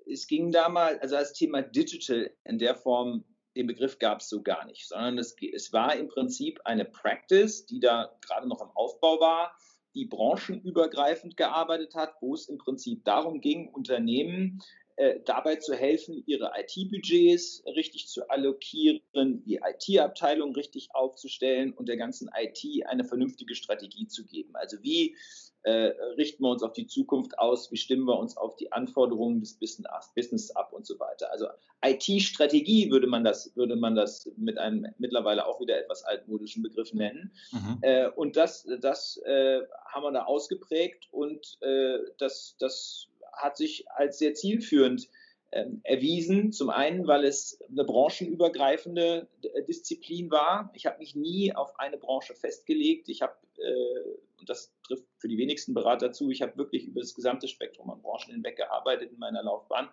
es 0.06 0.28
ging 0.28 0.52
damals, 0.52 1.02
also 1.02 1.16
das 1.16 1.34
Thema 1.34 1.62
Digital 1.62 2.32
in 2.44 2.60
der 2.60 2.76
Form 2.76 3.24
den 3.56 3.68
Begriff 3.68 4.00
gab 4.00 4.20
es 4.20 4.30
so 4.30 4.42
gar 4.42 4.66
nicht, 4.66 4.88
sondern 4.88 5.18
es, 5.18 5.36
es 5.54 5.72
war 5.74 5.96
im 5.96 6.08
Prinzip 6.08 6.60
eine 6.66 6.86
Practice, 6.86 7.66
die 7.66 7.80
da 7.80 8.16
gerade 8.22 8.48
noch 8.48 8.62
im 8.62 8.70
Aufbau 8.74 9.20
war, 9.20 9.56
die 9.94 10.06
branchenübergreifend 10.06 11.38
gearbeitet 11.38 11.96
hat, 11.96 12.16
wo 12.22 12.34
es 12.34 12.50
im 12.50 12.58
Prinzip 12.58 13.06
darum 13.06 13.40
ging, 13.40 13.70
Unternehmen 13.70 14.62
äh, 14.98 15.20
dabei 15.26 15.56
zu 15.56 15.74
helfen, 15.74 16.24
ihre 16.26 16.52
IT-Budgets 16.58 17.64
richtig 17.66 18.08
zu 18.08 18.30
allokieren, 18.30 19.44
die 19.44 19.62
IT-Abteilung 19.64 20.54
richtig 20.54 20.90
aufzustellen 20.94 21.74
und 21.74 21.88
der 21.88 21.98
ganzen 21.98 22.30
IT 22.34 22.86
eine 22.88 23.04
vernünftige 23.04 23.56
Strategie 23.56 24.08
zu 24.08 24.26
geben. 24.26 24.56
Also 24.56 24.78
wie 24.84 25.16
äh, 25.66 25.94
richten 26.18 26.44
wir 26.44 26.52
uns 26.52 26.62
auf 26.62 26.74
die 26.74 26.86
Zukunft 26.86 27.40
aus, 27.40 27.72
wie 27.72 27.78
stimmen 27.78 28.06
wir 28.06 28.20
uns 28.20 28.38
auf 28.38 28.56
die 28.56 28.72
Anforderungen 28.72 29.40
des 29.40 29.54
Business 29.56 30.52
ab 30.52 30.74
und 30.74 30.86
so 30.86 31.00
weiter. 31.00 31.32
Also 31.32 31.48
IT-Strategie 31.84 32.92
würde 32.92 33.08
man 33.08 33.24
das, 33.24 33.56
würde 33.56 33.76
man 33.76 33.96
das 33.96 34.30
mit 34.38 34.60
einem 34.60 34.94
mittlerweile 35.00 35.48
auch 35.48 35.60
wieder 35.60 35.80
etwas 35.80 36.04
altmodischen 36.04 36.62
Begriff 36.62 36.94
nennen. 36.94 37.32
Mhm. 37.52 37.80
Äh, 37.82 38.10
und 38.10 38.38
das, 38.38 38.68
das 38.80 39.18
äh, 39.26 39.62
haben 39.88 40.04
wir 40.04 40.12
da 40.12 40.26
ausgeprägt 40.26 41.08
und 41.12 41.58
äh, 41.62 41.98
das, 42.20 42.56
das 42.60 43.08
hat 43.34 43.58
sich 43.58 43.90
als 43.90 44.20
sehr 44.20 44.36
zielführend 44.36 45.10
ähm, 45.52 45.82
erwiesen. 45.84 46.52
Zum 46.52 46.70
einen, 46.70 47.08
weil 47.08 47.24
es 47.24 47.60
eine 47.70 47.86
branchenübergreifende 47.86 49.28
äh, 49.42 49.64
Disziplin 49.64 50.30
war. 50.30 50.70
Ich 50.74 50.86
habe 50.86 51.00
mich 51.00 51.16
nie 51.16 51.56
auf 51.56 51.80
eine 51.80 51.98
Branche 51.98 52.36
festgelegt. 52.36 53.10
Ich 53.10 53.22
habe, 53.22 53.34
äh, 53.58 54.35
und 54.46 54.50
das 54.50 54.72
trifft 54.84 55.06
für 55.18 55.28
die 55.28 55.40
wenigsten 55.40 55.74
Berater 55.74 56.12
zu, 56.12 56.30
ich 56.30 56.44
habe 56.44 56.56
wirklich 56.56 56.86
über 56.86 57.02
das 57.02 57.16
gesamte 57.16 57.48
Spektrum 57.48 57.90
an 57.90 58.04
Branchen 58.04 58.32
hinweg 58.32 58.58
gearbeitet 58.58 59.12
in 59.12 59.18
meiner 59.18 59.42
Laufbahn. 59.42 59.90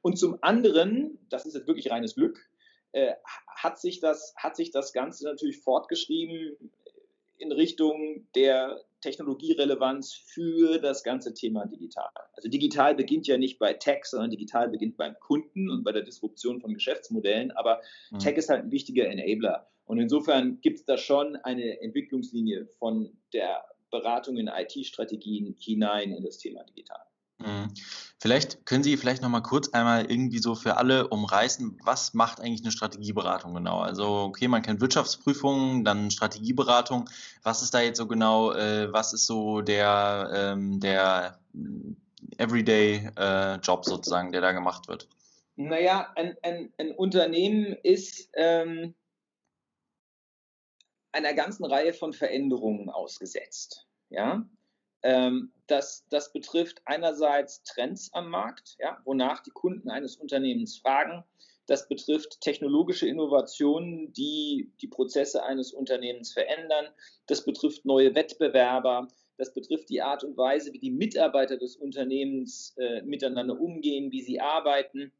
Und 0.00 0.18
zum 0.18 0.38
anderen, 0.40 1.18
das 1.28 1.44
ist 1.44 1.54
jetzt 1.54 1.66
wirklich 1.66 1.90
reines 1.90 2.14
Glück, 2.14 2.40
äh, 2.92 3.12
hat, 3.46 3.78
sich 3.78 4.00
das, 4.00 4.34
hat 4.38 4.56
sich 4.56 4.70
das 4.70 4.94
Ganze 4.94 5.26
natürlich 5.26 5.58
fortgeschrieben 5.58 6.56
in 7.36 7.52
Richtung 7.52 8.26
der 8.34 8.80
Technologierelevanz 9.02 10.14
für 10.14 10.78
das 10.78 11.02
ganze 11.02 11.34
Thema 11.34 11.66
digital. 11.66 12.08
Also 12.32 12.48
digital 12.48 12.94
beginnt 12.94 13.26
ja 13.26 13.36
nicht 13.36 13.58
bei 13.58 13.74
Tech, 13.74 14.04
sondern 14.04 14.30
digital 14.30 14.70
beginnt 14.70 14.96
beim 14.96 15.18
Kunden 15.20 15.68
und 15.68 15.84
bei 15.84 15.92
der 15.92 16.02
Disruption 16.02 16.62
von 16.62 16.72
Geschäftsmodellen. 16.72 17.50
Aber 17.50 17.82
mhm. 18.10 18.20
Tech 18.20 18.38
ist 18.38 18.48
halt 18.48 18.64
ein 18.64 18.70
wichtiger 18.70 19.06
Enabler. 19.06 19.68
Und 19.84 19.98
insofern 19.98 20.60
gibt 20.62 20.78
es 20.78 20.84
da 20.86 20.96
schon 20.96 21.36
eine 21.36 21.80
Entwicklungslinie 21.82 22.66
von 22.78 23.14
der 23.32 23.62
Beratung 23.92 24.36
in 24.38 24.48
IT-Strategien 24.48 25.54
hinein 25.60 26.12
in 26.12 26.24
das 26.24 26.38
Thema 26.38 26.64
digital. 26.64 27.04
Mhm. 27.38 27.72
Vielleicht 28.18 28.66
können 28.66 28.84
Sie 28.84 28.96
vielleicht 28.96 29.22
noch 29.22 29.28
mal 29.28 29.40
kurz 29.40 29.68
einmal 29.70 30.10
irgendwie 30.10 30.38
so 30.38 30.54
für 30.54 30.76
alle 30.76 31.08
umreißen, 31.08 31.78
was 31.84 32.14
macht 32.14 32.40
eigentlich 32.40 32.62
eine 32.62 32.70
Strategieberatung 32.70 33.54
genau? 33.54 33.80
Also 33.80 34.06
okay, 34.06 34.48
man 34.48 34.62
kennt 34.62 34.80
Wirtschaftsprüfungen, 34.80 35.84
dann 35.84 36.10
Strategieberatung. 36.10 37.08
Was 37.42 37.62
ist 37.62 37.74
da 37.74 37.80
jetzt 37.80 37.98
so 37.98 38.06
genau? 38.06 38.52
Äh, 38.52 38.92
was 38.92 39.12
ist 39.12 39.26
so 39.26 39.60
der 39.60 40.30
ähm, 40.34 40.80
der 40.80 41.38
Everyday 42.38 43.10
äh, 43.16 43.56
Job 43.56 43.84
sozusagen, 43.84 44.32
der 44.32 44.40
da 44.40 44.52
gemacht 44.52 44.88
wird? 44.88 45.08
Naja, 45.56 46.10
ein, 46.16 46.36
ein, 46.42 46.72
ein 46.78 46.92
Unternehmen 46.92 47.76
ist 47.82 48.30
ähm, 48.34 48.94
einer 51.12 51.34
ganzen 51.34 51.64
Reihe 51.64 51.92
von 51.92 52.12
Veränderungen 52.12 52.88
ausgesetzt. 52.88 53.86
Ja, 54.10 54.46
ähm, 55.02 55.52
das, 55.66 56.06
das 56.10 56.32
betrifft 56.32 56.82
einerseits 56.84 57.62
Trends 57.64 58.12
am 58.12 58.30
Markt, 58.30 58.76
ja, 58.78 59.00
wonach 59.04 59.42
die 59.42 59.50
Kunden 59.50 59.90
eines 59.90 60.16
Unternehmens 60.16 60.78
fragen. 60.78 61.24
Das 61.66 61.88
betrifft 61.88 62.40
technologische 62.40 63.06
Innovationen, 63.06 64.12
die 64.12 64.72
die 64.80 64.88
Prozesse 64.88 65.44
eines 65.44 65.72
Unternehmens 65.72 66.32
verändern. 66.32 66.86
Das 67.26 67.44
betrifft 67.44 67.84
neue 67.84 68.14
Wettbewerber. 68.14 69.08
Das 69.38 69.54
betrifft 69.54 69.88
die 69.88 70.02
Art 70.02 70.24
und 70.24 70.36
Weise, 70.36 70.72
wie 70.72 70.78
die 70.78 70.90
Mitarbeiter 70.90 71.56
des 71.56 71.76
Unternehmens 71.76 72.74
äh, 72.78 73.02
miteinander 73.02 73.58
umgehen, 73.60 74.10
wie 74.12 74.22
sie 74.22 74.40
arbeiten. 74.40 75.12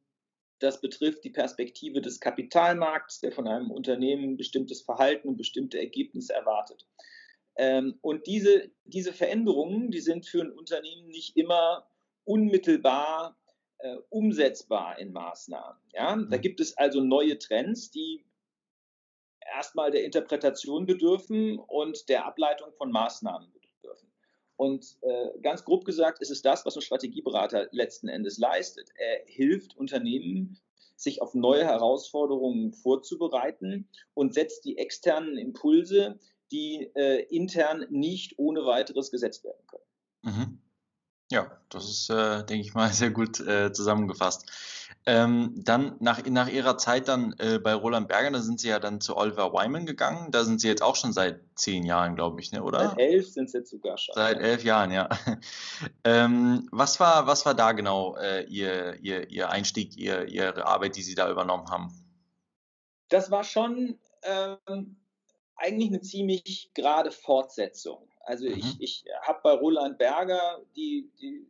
Das 0.62 0.80
betrifft 0.80 1.24
die 1.24 1.30
Perspektive 1.30 2.00
des 2.00 2.20
Kapitalmarkts, 2.20 3.20
der 3.20 3.32
von 3.32 3.48
einem 3.48 3.70
Unternehmen 3.70 4.36
bestimmtes 4.36 4.82
Verhalten 4.82 5.28
und 5.28 5.36
bestimmte 5.36 5.78
Ergebnisse 5.78 6.34
erwartet. 6.34 6.86
Ähm, 7.56 7.98
und 8.00 8.26
diese, 8.26 8.70
diese 8.84 9.12
Veränderungen, 9.12 9.90
die 9.90 10.00
sind 10.00 10.26
für 10.26 10.40
ein 10.40 10.52
Unternehmen 10.52 11.08
nicht 11.08 11.36
immer 11.36 11.88
unmittelbar 12.24 13.36
äh, 13.78 13.96
umsetzbar 14.10 14.98
in 14.98 15.12
Maßnahmen. 15.12 15.82
Ja? 15.92 16.16
Da 16.16 16.36
mhm. 16.36 16.40
gibt 16.40 16.60
es 16.60 16.76
also 16.78 17.02
neue 17.02 17.38
Trends, 17.38 17.90
die 17.90 18.24
erstmal 19.54 19.90
der 19.90 20.04
Interpretation 20.04 20.86
bedürfen 20.86 21.58
und 21.58 22.08
der 22.08 22.24
Ableitung 22.24 22.72
von 22.74 22.92
Maßnahmen 22.92 23.48
bedürfen. 23.48 23.61
Und 24.56 24.96
äh, 25.00 25.38
ganz 25.40 25.64
grob 25.64 25.84
gesagt 25.84 26.20
ist 26.20 26.30
es 26.30 26.42
das, 26.42 26.64
was 26.66 26.76
ein 26.76 26.82
Strategieberater 26.82 27.68
letzten 27.72 28.08
Endes 28.08 28.38
leistet. 28.38 28.90
Er 28.96 29.24
hilft 29.26 29.76
Unternehmen, 29.76 30.58
sich 30.96 31.20
auf 31.20 31.34
neue 31.34 31.64
Herausforderungen 31.64 32.72
vorzubereiten 32.72 33.88
und 34.14 34.34
setzt 34.34 34.64
die 34.64 34.78
externen 34.78 35.36
Impulse, 35.36 36.18
die 36.52 36.90
äh, 36.94 37.24
intern 37.34 37.86
nicht 37.90 38.38
ohne 38.38 38.64
weiteres 38.64 39.10
gesetzt 39.10 39.42
werden 39.42 39.66
können. 39.66 39.82
Mhm. 40.22 40.58
Ja, 41.32 41.58
das 41.70 41.88
ist, 41.88 42.10
äh, 42.10 42.44
denke 42.44 42.66
ich 42.66 42.74
mal, 42.74 42.88
sehr 42.92 43.10
gut 43.10 43.40
äh, 43.40 43.72
zusammengefasst. 43.72 44.81
Ähm, 45.04 45.54
dann 45.56 45.96
nach, 45.98 46.24
nach 46.26 46.48
Ihrer 46.48 46.78
Zeit 46.78 47.08
dann 47.08 47.34
äh, 47.38 47.58
bei 47.58 47.74
Roland 47.74 48.06
Berger, 48.06 48.30
da 48.30 48.40
sind 48.40 48.60
Sie 48.60 48.68
ja 48.68 48.78
dann 48.78 49.00
zu 49.00 49.16
Oliver 49.16 49.52
Wyman 49.52 49.84
gegangen. 49.84 50.30
Da 50.30 50.44
sind 50.44 50.60
Sie 50.60 50.68
jetzt 50.68 50.82
auch 50.82 50.94
schon 50.94 51.12
seit 51.12 51.40
zehn 51.56 51.84
Jahren, 51.84 52.14
glaube 52.14 52.40
ich, 52.40 52.52
ne, 52.52 52.62
oder? 52.62 52.90
Seit 52.90 52.98
elf 53.00 53.28
sind 53.28 53.50
Sie 53.50 53.58
jetzt 53.58 53.70
sogar 53.70 53.98
schon. 53.98 54.14
Seit 54.14 54.38
elf 54.38 54.62
Jahren, 54.62 54.92
ja. 54.92 55.08
ähm, 56.04 56.68
was, 56.70 57.00
war, 57.00 57.26
was 57.26 57.44
war 57.44 57.54
da 57.54 57.72
genau 57.72 58.16
äh, 58.16 58.44
Ihr, 58.44 58.96
Ihr, 59.00 59.28
Ihr 59.28 59.50
Einstieg, 59.50 59.96
Ihr, 59.96 60.28
Ihre 60.28 60.66
Arbeit, 60.66 60.94
die 60.94 61.02
Sie 61.02 61.16
da 61.16 61.28
übernommen 61.28 61.68
haben? 61.68 61.92
Das 63.08 63.30
war 63.32 63.42
schon 63.42 63.98
ähm, 64.22 64.96
eigentlich 65.56 65.88
eine 65.88 66.00
ziemlich 66.00 66.70
gerade 66.74 67.10
Fortsetzung. 67.10 68.08
Also 68.24 68.46
mhm. 68.46 68.52
ich, 68.56 68.80
ich 68.80 69.04
habe 69.22 69.40
bei 69.42 69.52
Roland 69.52 69.98
Berger 69.98 70.60
die, 70.76 71.10
die 71.20 71.46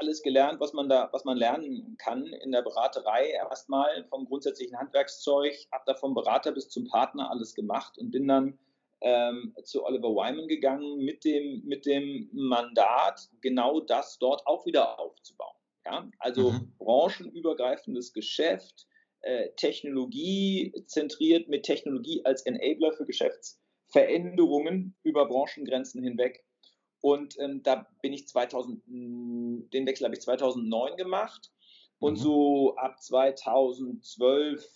alles 0.00 0.22
gelernt, 0.22 0.60
was 0.60 0.72
man 0.72 0.88
da, 0.88 1.08
was 1.12 1.24
man 1.24 1.36
lernen 1.36 1.96
kann 1.98 2.26
in 2.26 2.52
der 2.52 2.62
Beraterei. 2.62 3.28
Erstmal 3.30 4.04
vom 4.08 4.24
grundsätzlichen 4.26 4.78
Handwerkszeug, 4.78 5.54
habe 5.72 5.84
da 5.86 5.94
vom 5.94 6.14
Berater 6.14 6.52
bis 6.52 6.68
zum 6.68 6.86
Partner 6.88 7.30
alles 7.30 7.54
gemacht 7.54 7.98
und 7.98 8.10
bin 8.10 8.26
dann 8.26 8.58
ähm, 9.02 9.54
zu 9.64 9.84
Oliver 9.84 10.08
Wyman 10.08 10.48
gegangen 10.48 10.98
mit 10.98 11.24
dem, 11.24 11.62
mit 11.64 11.86
dem 11.86 12.28
Mandat, 12.32 13.28
genau 13.40 13.80
das 13.80 14.18
dort 14.18 14.46
auch 14.46 14.66
wieder 14.66 14.98
aufzubauen. 14.98 15.56
Ja? 15.84 16.08
Also 16.18 16.52
mhm. 16.52 16.72
branchenübergreifendes 16.78 18.12
Geschäft, 18.12 18.86
äh, 19.22 19.50
Technologie 19.56 20.72
zentriert 20.86 21.48
mit 21.48 21.64
Technologie 21.64 22.24
als 22.24 22.42
Enabler 22.42 22.92
für 22.92 23.04
Geschäftsveränderungen 23.06 24.96
über 25.02 25.26
Branchengrenzen 25.26 26.02
hinweg. 26.02 26.44
Und 27.00 27.38
ähm, 27.38 27.62
da 27.62 27.86
bin 28.02 28.12
ich 28.12 28.28
2000, 28.28 28.82
den 28.86 29.86
Wechsel 29.86 30.04
habe 30.04 30.14
ich 30.14 30.20
2009 30.20 30.96
gemacht. 30.96 31.50
Und 31.98 32.14
mhm. 32.14 32.22
so 32.22 32.76
ab 32.76 33.00
2012 33.02 34.66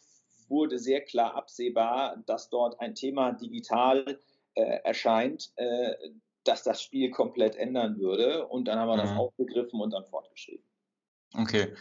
wurde 0.49 0.78
sehr 0.78 1.00
klar 1.00 1.35
absehbar, 1.35 2.23
dass 2.26 2.50
dort 2.50 2.81
ein 2.81 2.95
Thema 2.95 3.33
digital 3.33 4.19
äh, 4.54 4.81
erscheint, 4.85 5.52
äh, 5.57 5.95
dass 6.45 6.62
das 6.62 6.83
Spiel 6.83 7.11
komplett 7.11 7.57
ändern 7.57 7.99
würde. 7.99 8.47
Und 8.47 8.66
dann 8.66 8.78
haben 8.78 8.88
wir 8.88 8.97
mhm. 8.97 9.00
das 9.00 9.16
aufgegriffen 9.16 9.81
und 9.81 9.90
dann 9.90 10.04
fortgeschrieben. 10.07 10.64
Okay. 11.37 11.75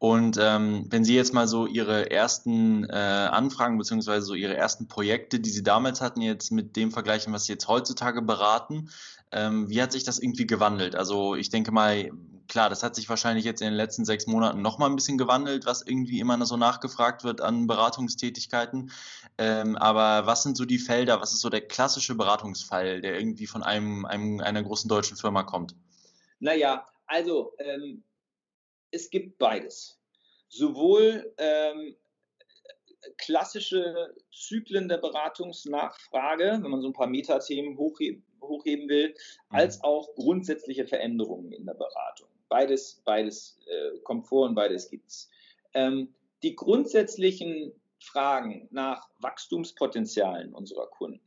Und 0.00 0.38
ähm, 0.40 0.86
wenn 0.90 1.04
Sie 1.04 1.16
jetzt 1.16 1.34
mal 1.34 1.48
so 1.48 1.66
Ihre 1.66 2.10
ersten 2.10 2.84
äh, 2.84 2.92
Anfragen 2.92 3.78
beziehungsweise 3.78 4.24
so 4.26 4.34
Ihre 4.34 4.56
ersten 4.56 4.86
Projekte, 4.86 5.40
die 5.40 5.50
Sie 5.50 5.64
damals 5.64 6.00
hatten, 6.00 6.20
jetzt 6.20 6.52
mit 6.52 6.76
dem 6.76 6.92
vergleichen, 6.92 7.32
was 7.32 7.46
Sie 7.46 7.52
jetzt 7.52 7.66
heutzutage 7.66 8.22
beraten, 8.22 8.90
ähm, 9.32 9.68
wie 9.68 9.82
hat 9.82 9.92
sich 9.92 10.04
das 10.04 10.18
irgendwie 10.18 10.46
gewandelt? 10.46 10.94
Also 10.96 11.34
ich 11.34 11.50
denke 11.50 11.72
mal, 11.72 12.10
klar, 12.48 12.70
das 12.70 12.82
hat 12.82 12.94
sich 12.94 13.08
wahrscheinlich 13.08 13.44
jetzt 13.44 13.60
in 13.60 13.66
den 13.68 13.74
letzten 13.74 14.04
sechs 14.04 14.26
Monaten 14.26 14.62
noch 14.62 14.78
mal 14.78 14.86
ein 14.86 14.96
bisschen 14.96 15.18
gewandelt, 15.18 15.66
was 15.66 15.82
irgendwie 15.82 16.18
immer 16.18 16.44
so 16.46 16.56
nachgefragt 16.56 17.22
wird 17.22 17.40
an 17.40 17.66
Beratungstätigkeiten. 17.66 18.90
Ähm, 19.36 19.76
aber 19.76 20.26
was 20.26 20.42
sind 20.42 20.56
so 20.56 20.64
die 20.64 20.78
Felder? 20.78 21.20
Was 21.20 21.32
ist 21.32 21.40
so 21.40 21.50
der 21.50 21.60
klassische 21.60 22.14
Beratungsfall, 22.14 23.00
der 23.00 23.18
irgendwie 23.18 23.46
von 23.46 23.62
einem, 23.62 24.04
einem 24.04 24.40
einer 24.40 24.62
großen 24.62 24.88
deutschen 24.88 25.16
Firma 25.16 25.42
kommt? 25.42 25.74
Naja, 26.40 26.88
also 27.06 27.52
ähm, 27.58 28.02
es 28.90 29.10
gibt 29.10 29.38
beides. 29.38 29.98
Sowohl 30.48 31.34
ähm, 31.36 31.94
klassische 33.18 34.14
Zyklen 34.32 34.88
der 34.88 34.98
Beratungsnachfrage, 34.98 36.58
wenn 36.62 36.70
man 36.70 36.80
so 36.80 36.88
ein 36.88 36.94
paar 36.94 37.06
Metathemen 37.06 37.76
hochheben, 37.76 38.24
hochheben 38.40 38.88
will, 38.88 39.08
mhm. 39.08 39.14
als 39.56 39.82
auch 39.82 40.14
grundsätzliche 40.14 40.86
Veränderungen 40.86 41.52
in 41.52 41.66
der 41.66 41.74
Beratung. 41.74 42.28
Beides, 42.48 43.02
beides 43.04 43.58
äh, 43.66 43.98
kommt 44.00 44.26
vor 44.26 44.46
und 44.46 44.54
beides 44.54 44.88
gibt's. 44.88 45.30
Ähm, 45.74 46.14
die 46.42 46.54
grundsätzlichen 46.56 47.72
Fragen 47.98 48.68
nach 48.70 49.08
Wachstumspotenzialen 49.18 50.54
unserer 50.54 50.86
Kunden 50.86 51.20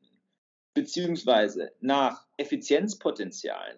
beziehungsweise 0.74 1.72
nach 1.82 2.26
Effizienzpotenzialen, 2.38 3.78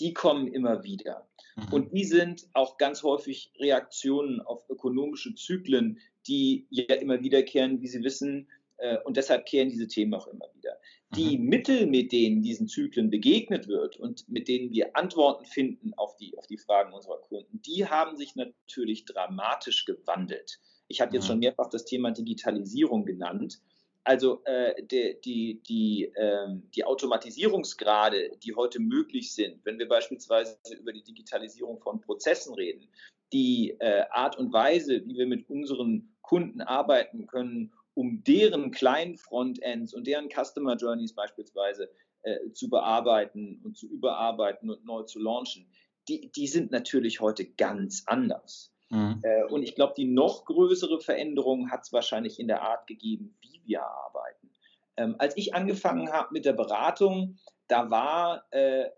die 0.00 0.12
kommen 0.12 0.48
immer 0.48 0.82
wieder. 0.82 1.28
Mhm. 1.56 1.72
Und 1.72 1.92
die 1.92 2.04
sind 2.04 2.48
auch 2.54 2.78
ganz 2.78 3.02
häufig 3.02 3.52
Reaktionen 3.58 4.40
auf 4.40 4.68
ökonomische 4.68 5.34
Zyklen, 5.34 6.00
die 6.26 6.66
ja 6.70 6.94
immer 6.96 7.20
wiederkehren, 7.20 7.80
wie 7.80 7.88
Sie 7.88 8.02
wissen. 8.02 8.48
Äh, 8.78 8.98
und 9.04 9.16
deshalb 9.16 9.46
kehren 9.46 9.70
diese 9.70 9.86
Themen 9.86 10.14
auch 10.14 10.26
immer 10.26 10.46
wieder. 10.54 10.78
Die 11.14 11.36
mhm. 11.36 11.44
Mittel, 11.44 11.86
mit 11.86 12.12
denen 12.12 12.42
diesen 12.42 12.68
Zyklen 12.68 13.10
begegnet 13.10 13.68
wird 13.68 13.96
und 13.98 14.28
mit 14.28 14.48
denen 14.48 14.70
wir 14.70 14.96
Antworten 14.96 15.44
finden 15.44 15.92
auf 15.94 16.16
die, 16.16 16.36
auf 16.38 16.46
die 16.46 16.58
Fragen 16.58 16.92
unserer 16.92 17.18
Kunden, 17.18 17.60
die 17.62 17.86
haben 17.86 18.16
sich 18.16 18.34
natürlich 18.34 19.04
dramatisch 19.04 19.84
gewandelt. 19.84 20.58
Ich 20.88 21.00
habe 21.00 21.14
jetzt 21.14 21.24
mhm. 21.24 21.28
schon 21.28 21.38
mehrfach 21.40 21.68
das 21.68 21.84
Thema 21.84 22.10
Digitalisierung 22.10 23.04
genannt. 23.04 23.60
Also 24.04 24.42
äh, 24.44 24.82
die, 24.84 25.16
die, 25.24 25.62
die, 25.62 26.12
ähm, 26.16 26.68
die 26.74 26.84
Automatisierungsgrade, 26.84 28.32
die 28.42 28.54
heute 28.54 28.80
möglich 28.80 29.32
sind, 29.32 29.64
wenn 29.64 29.78
wir 29.78 29.88
beispielsweise 29.88 30.58
über 30.78 30.92
die 30.92 31.04
Digitalisierung 31.04 31.78
von 31.78 32.00
Prozessen 32.00 32.54
reden, 32.54 32.88
die 33.32 33.76
äh, 33.78 34.04
Art 34.10 34.36
und 34.38 34.52
Weise, 34.52 35.04
wie 35.06 35.16
wir 35.16 35.26
mit 35.26 35.48
unseren 35.48 36.16
Kunden 36.20 36.62
arbeiten 36.62 37.26
können, 37.26 37.72
um 37.94 38.22
deren 38.24 38.70
kleinen 38.70 39.16
Frontends 39.16 39.94
und 39.94 40.06
deren 40.06 40.28
Customer 40.28 40.76
Journeys 40.76 41.14
beispielsweise 41.14 41.90
äh, 42.22 42.52
zu 42.52 42.70
bearbeiten 42.70 43.60
und 43.64 43.76
zu 43.76 43.86
überarbeiten 43.88 44.70
und 44.70 44.84
neu 44.84 45.02
zu 45.02 45.18
launchen, 45.18 45.66
die, 46.08 46.30
die 46.32 46.46
sind 46.46 46.70
natürlich 46.70 47.20
heute 47.20 47.44
ganz 47.44 48.04
anders. 48.06 48.72
Mhm. 48.90 49.20
Äh, 49.22 49.44
und 49.44 49.62
ich 49.62 49.74
glaube, 49.74 49.94
die 49.96 50.04
noch 50.04 50.44
größere 50.44 51.00
Veränderung 51.00 51.70
hat 51.70 51.82
es 51.82 51.92
wahrscheinlich 51.92 52.38
in 52.38 52.48
der 52.48 52.62
Art 52.62 52.86
gegeben, 52.86 53.36
wie 53.40 53.62
wir 53.64 53.82
arbeiten. 53.82 54.50
Ähm, 54.96 55.16
als 55.18 55.36
ich 55.36 55.54
angefangen 55.54 56.12
habe 56.12 56.28
mit 56.32 56.44
der 56.44 56.52
Beratung, 56.52 57.38
da 57.68 57.90
war, 57.90 58.44
äh, 58.50 58.82
äh, 58.82 58.90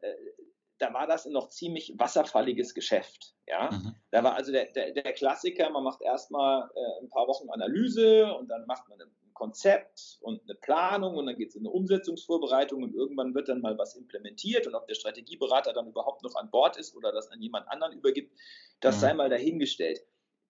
da 0.85 0.93
war 0.93 1.07
das 1.07 1.25
noch 1.25 1.49
ziemlich 1.49 1.95
wasserfalliges 1.97 2.75
Geschäft. 2.75 3.35
Ja? 3.47 3.71
Mhm. 3.71 3.95
Da 4.11 4.23
war 4.23 4.35
also 4.35 4.53
der, 4.53 4.67
der, 4.67 4.93
der, 4.93 5.13
Klassiker, 5.15 5.71
man 5.71 5.83
macht 5.83 6.03
erstmal 6.03 6.69
äh, 6.75 7.03
ein 7.03 7.09
paar 7.09 7.27
Wochen 7.27 7.49
Analyse 7.49 8.35
und 8.35 8.49
dann 8.49 8.67
macht 8.67 8.87
man 8.89 9.01
ein 9.01 9.09
Konzept 9.33 10.19
und 10.21 10.43
eine 10.43 10.55
Planung 10.57 11.17
und 11.17 11.27
dann 11.27 11.37
geht 11.37 11.49
es 11.49 11.55
in 11.55 11.63
eine 11.63 11.71
Umsetzungsvorbereitung 11.71 12.83
und 12.83 12.95
irgendwann 12.95 13.35
wird 13.35 13.49
dann 13.49 13.63
mal 13.63 13.79
was 13.79 13.97
implementiert 13.97 14.67
und 14.67 14.75
ob 14.75 14.87
der 14.87 14.95
Strategieberater 14.95 15.73
dann 15.73 15.89
überhaupt 15.89 16.23
noch 16.23 16.35
an 16.37 16.51
Bord 16.51 16.77
ist 16.77 16.95
oder 16.95 17.13
das 17.13 17.31
an 17.31 17.41
jemand 17.41 17.67
anderen 17.69 17.95
übergibt, 17.95 18.37
das 18.81 18.97
mhm. 18.97 19.01
sei 19.01 19.15
mal 19.15 19.31
dahingestellt. 19.31 20.01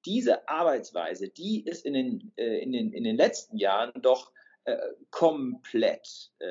Diese 0.04 0.48
Arbeitsweise, 0.48 1.28
die 1.28 1.64
ist 1.64 1.86
in 1.86 1.94
den, 1.94 2.32
äh, 2.36 2.58
in 2.58 2.72
den, 2.72 2.92
in 2.92 3.04
den 3.04 3.16
letzten 3.16 3.56
Jahren 3.56 3.92
doch 4.02 4.32
äh, 4.64 4.76
komplett 5.10 6.32
äh, 6.38 6.46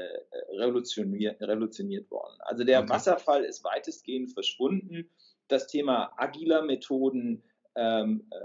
revolutioniert, 0.55 1.41
revolutioniert 1.41 2.11
worden. 2.11 2.35
Also 2.41 2.63
der 2.63 2.81
okay. 2.81 2.89
Wasserfall 2.89 3.43
ist 3.43 3.63
weitestgehend 3.63 4.31
verschwunden. 4.31 5.09
Das 5.47 5.67
Thema 5.67 6.13
agiler 6.17 6.61
Methoden, 6.61 7.43
ähm, 7.75 8.27
äh, 8.29 8.35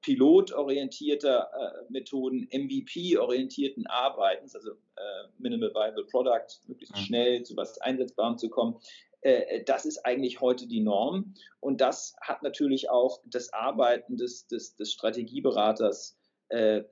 pilotorientierter 0.00 1.50
äh, 1.52 1.92
Methoden, 1.92 2.48
MVP-orientierten 2.52 3.86
Arbeitens, 3.88 4.54
also 4.54 4.70
äh, 4.70 5.28
Minimal 5.38 5.74
Viable 5.74 6.06
Product, 6.06 6.46
möglichst 6.68 6.94
mhm. 6.94 7.00
schnell 7.00 7.42
zu 7.42 7.56
was 7.56 7.78
Einsetzbarem 7.80 8.38
zu 8.38 8.48
kommen, 8.48 8.80
äh, 9.22 9.62
das 9.64 9.84
ist 9.84 10.06
eigentlich 10.06 10.40
heute 10.40 10.66
die 10.66 10.80
Norm. 10.80 11.34
Und 11.58 11.80
das 11.80 12.14
hat 12.20 12.42
natürlich 12.42 12.90
auch 12.90 13.20
das 13.26 13.52
Arbeiten 13.52 14.16
des, 14.16 14.46
des, 14.46 14.76
des 14.76 14.92
Strategieberaters 14.92 16.16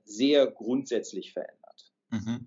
sehr 0.05 0.47
grundsätzlich 0.47 1.33
verändert. 1.33 1.58
Mhm. 2.11 2.45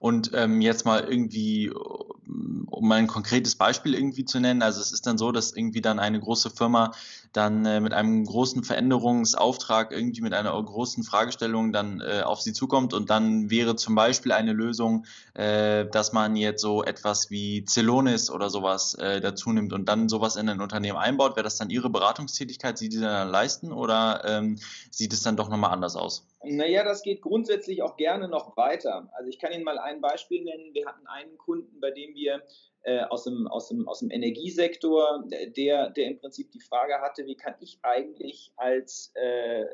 Und 0.00 0.30
ähm, 0.34 0.62
jetzt 0.62 0.86
mal 0.86 1.04
irgendwie, 1.04 1.70
um 1.70 2.88
mal 2.88 2.96
ein 2.96 3.06
konkretes 3.06 3.54
Beispiel 3.54 3.94
irgendwie 3.94 4.24
zu 4.24 4.40
nennen, 4.40 4.62
also 4.62 4.80
es 4.80 4.92
ist 4.92 5.06
dann 5.06 5.18
so, 5.18 5.30
dass 5.30 5.52
irgendwie 5.52 5.82
dann 5.82 5.98
eine 5.98 6.18
große 6.18 6.48
Firma 6.48 6.92
dann 7.32 7.64
äh, 7.64 7.80
mit 7.80 7.92
einem 7.92 8.24
großen 8.24 8.64
Veränderungsauftrag 8.64 9.92
irgendwie 9.92 10.22
mit 10.22 10.32
einer 10.32 10.50
großen 10.50 11.04
Fragestellung 11.04 11.72
dann 11.72 12.00
äh, 12.00 12.22
auf 12.22 12.40
sie 12.40 12.52
zukommt 12.52 12.92
und 12.94 13.10
dann 13.10 13.50
wäre 13.50 13.76
zum 13.76 13.94
Beispiel 13.94 14.32
eine 14.32 14.52
Lösung, 14.52 15.04
äh, 15.34 15.86
dass 15.86 16.12
man 16.12 16.34
jetzt 16.34 16.62
so 16.62 16.82
etwas 16.82 17.30
wie 17.30 17.64
Celonis 17.66 18.30
oder 18.30 18.50
sowas 18.50 18.94
äh, 18.94 19.20
dazu 19.20 19.52
nimmt 19.52 19.72
und 19.72 19.88
dann 19.88 20.08
sowas 20.08 20.36
in 20.36 20.48
ein 20.48 20.60
Unternehmen 20.60 20.98
einbaut. 20.98 21.36
Wäre 21.36 21.44
das 21.44 21.56
dann 21.56 21.70
Ihre 21.70 21.90
Beratungstätigkeit, 21.90 22.80
die 22.80 22.90
Sie 22.90 23.00
dann 23.00 23.28
leisten 23.28 23.70
oder 23.70 24.22
ähm, 24.24 24.58
sieht 24.90 25.12
es 25.12 25.22
dann 25.22 25.36
doch 25.36 25.50
nochmal 25.50 25.72
anders 25.72 25.94
aus? 25.94 26.26
Naja, 26.42 26.84
das 26.84 27.02
geht 27.02 27.20
grundsätzlich 27.20 27.82
auch 27.82 27.98
gerne 27.98 28.26
noch 28.26 28.56
weiter. 28.56 29.10
Also 29.12 29.28
ich 29.28 29.38
kann 29.38 29.52
Ihnen 29.52 29.62
mal 29.62 29.78
ein 29.90 30.00
Beispiel 30.00 30.42
nennen. 30.42 30.72
Wir 30.72 30.86
hatten 30.86 31.06
einen 31.06 31.36
Kunden, 31.36 31.78
bei 31.80 31.90
dem 31.90 32.14
wir 32.14 32.42
äh, 32.82 33.02
aus, 33.04 33.24
dem, 33.24 33.46
aus, 33.48 33.68
dem, 33.68 33.86
aus 33.88 33.98
dem 34.00 34.10
Energiesektor, 34.10 35.24
der, 35.28 35.90
der 35.90 36.06
im 36.06 36.18
Prinzip 36.18 36.50
die 36.52 36.60
Frage 36.60 37.00
hatte, 37.00 37.26
wie 37.26 37.36
kann 37.36 37.54
ich 37.60 37.78
eigentlich 37.82 38.52
als 38.56 39.12
äh, 39.16 39.62
äh, 39.62 39.66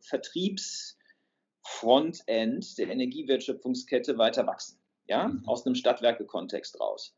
Vertriebsfrontend 0.00 2.78
der 2.78 2.88
Energiewertschöpfungskette 2.88 4.18
weiter 4.18 4.46
wachsen? 4.46 4.78
Ja, 5.08 5.28
mhm. 5.28 5.44
aus 5.46 5.64
einem 5.64 5.76
Stadtwerke-Kontext 5.76 6.80
raus 6.80 7.16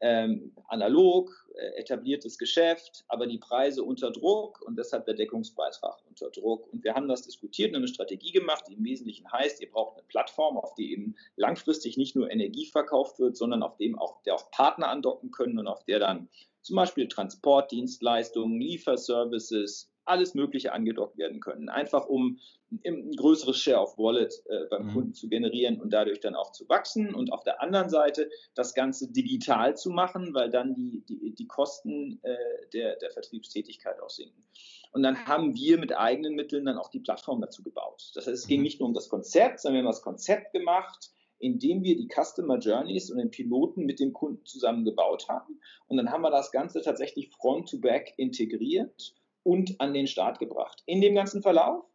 ähm, 0.00 0.52
analog, 0.68 1.30
äh, 1.54 1.80
etabliertes 1.80 2.38
Geschäft, 2.38 3.04
aber 3.08 3.26
die 3.26 3.38
Preise 3.38 3.82
unter 3.82 4.10
Druck 4.10 4.62
und 4.62 4.78
deshalb 4.78 5.06
der 5.06 5.14
Deckungsbeitrag 5.14 5.98
unter 6.08 6.30
Druck. 6.30 6.72
Und 6.72 6.84
wir 6.84 6.94
haben 6.94 7.08
das 7.08 7.22
diskutiert 7.22 7.70
und 7.70 7.76
eine 7.76 7.88
Strategie 7.88 8.32
gemacht, 8.32 8.64
die 8.68 8.74
im 8.74 8.84
Wesentlichen 8.84 9.30
heißt, 9.30 9.60
ihr 9.60 9.70
braucht 9.70 9.96
eine 9.96 10.06
Plattform, 10.06 10.56
auf 10.56 10.74
die 10.74 10.92
eben 10.92 11.16
langfristig 11.36 11.96
nicht 11.96 12.16
nur 12.16 12.30
Energie 12.30 12.66
verkauft 12.66 13.18
wird, 13.18 13.36
sondern 13.36 13.62
auf 13.62 13.76
dem 13.76 13.98
auch, 13.98 14.22
der 14.22 14.34
auch 14.34 14.50
Partner 14.50 14.88
andocken 14.88 15.30
können 15.30 15.58
und 15.58 15.66
auf 15.66 15.84
der 15.84 15.98
dann 15.98 16.28
zum 16.62 16.76
Beispiel 16.76 17.08
Transportdienstleistungen, 17.08 18.60
Lieferservices, 18.60 19.90
alles 20.08 20.34
Mögliche 20.34 20.72
angedockt 20.72 21.18
werden 21.18 21.40
können. 21.40 21.68
Einfach 21.68 22.06
um 22.06 22.38
ein 22.84 23.12
größeres 23.12 23.58
Share 23.58 23.80
of 23.80 23.96
Wallet 23.98 24.42
äh, 24.46 24.66
beim 24.68 24.88
mhm. 24.88 24.92
Kunden 24.92 25.14
zu 25.14 25.28
generieren 25.28 25.80
und 25.80 25.92
dadurch 25.92 26.20
dann 26.20 26.34
auch 26.34 26.52
zu 26.52 26.68
wachsen. 26.68 27.14
Und 27.14 27.32
auf 27.32 27.44
der 27.44 27.62
anderen 27.62 27.88
Seite 27.88 28.30
das 28.54 28.74
Ganze 28.74 29.10
digital 29.10 29.76
zu 29.76 29.90
machen, 29.90 30.34
weil 30.34 30.50
dann 30.50 30.74
die, 30.74 31.02
die, 31.08 31.34
die 31.34 31.46
Kosten 31.46 32.20
äh, 32.22 32.36
der, 32.72 32.96
der 32.96 33.10
Vertriebstätigkeit 33.10 34.00
auch 34.00 34.10
sinken. 34.10 34.44
Und 34.92 35.02
dann 35.02 35.26
haben 35.26 35.54
wir 35.54 35.78
mit 35.78 35.96
eigenen 35.96 36.34
Mitteln 36.34 36.64
dann 36.64 36.78
auch 36.78 36.90
die 36.90 37.00
Plattform 37.00 37.40
dazu 37.40 37.62
gebaut. 37.62 38.10
Das 38.14 38.26
heißt, 38.26 38.36
es 38.36 38.46
ging 38.46 38.60
mhm. 38.60 38.64
nicht 38.64 38.80
nur 38.80 38.88
um 38.88 38.94
das 38.94 39.08
Konzept, 39.08 39.60
sondern 39.60 39.82
wir 39.82 39.86
haben 39.86 39.92
das 39.92 40.02
Konzept 40.02 40.52
gemacht, 40.52 41.10
indem 41.38 41.82
wir 41.82 41.96
die 41.96 42.08
Customer 42.08 42.58
Journeys 42.58 43.10
und 43.10 43.18
den 43.18 43.30
Piloten 43.30 43.86
mit 43.86 44.00
dem 44.00 44.12
Kunden 44.12 44.44
zusammen 44.44 44.84
gebaut 44.84 45.28
haben. 45.28 45.60
Und 45.86 45.96
dann 45.96 46.10
haben 46.10 46.22
wir 46.22 46.30
das 46.30 46.50
Ganze 46.50 46.82
tatsächlich 46.82 47.30
front-to-back 47.30 48.14
integriert 48.16 49.14
und 49.48 49.80
an 49.80 49.94
den 49.94 50.06
Start 50.06 50.38
gebracht. 50.38 50.82
In 50.84 51.00
dem 51.00 51.14
ganzen 51.14 51.40
Verlauf 51.40 51.86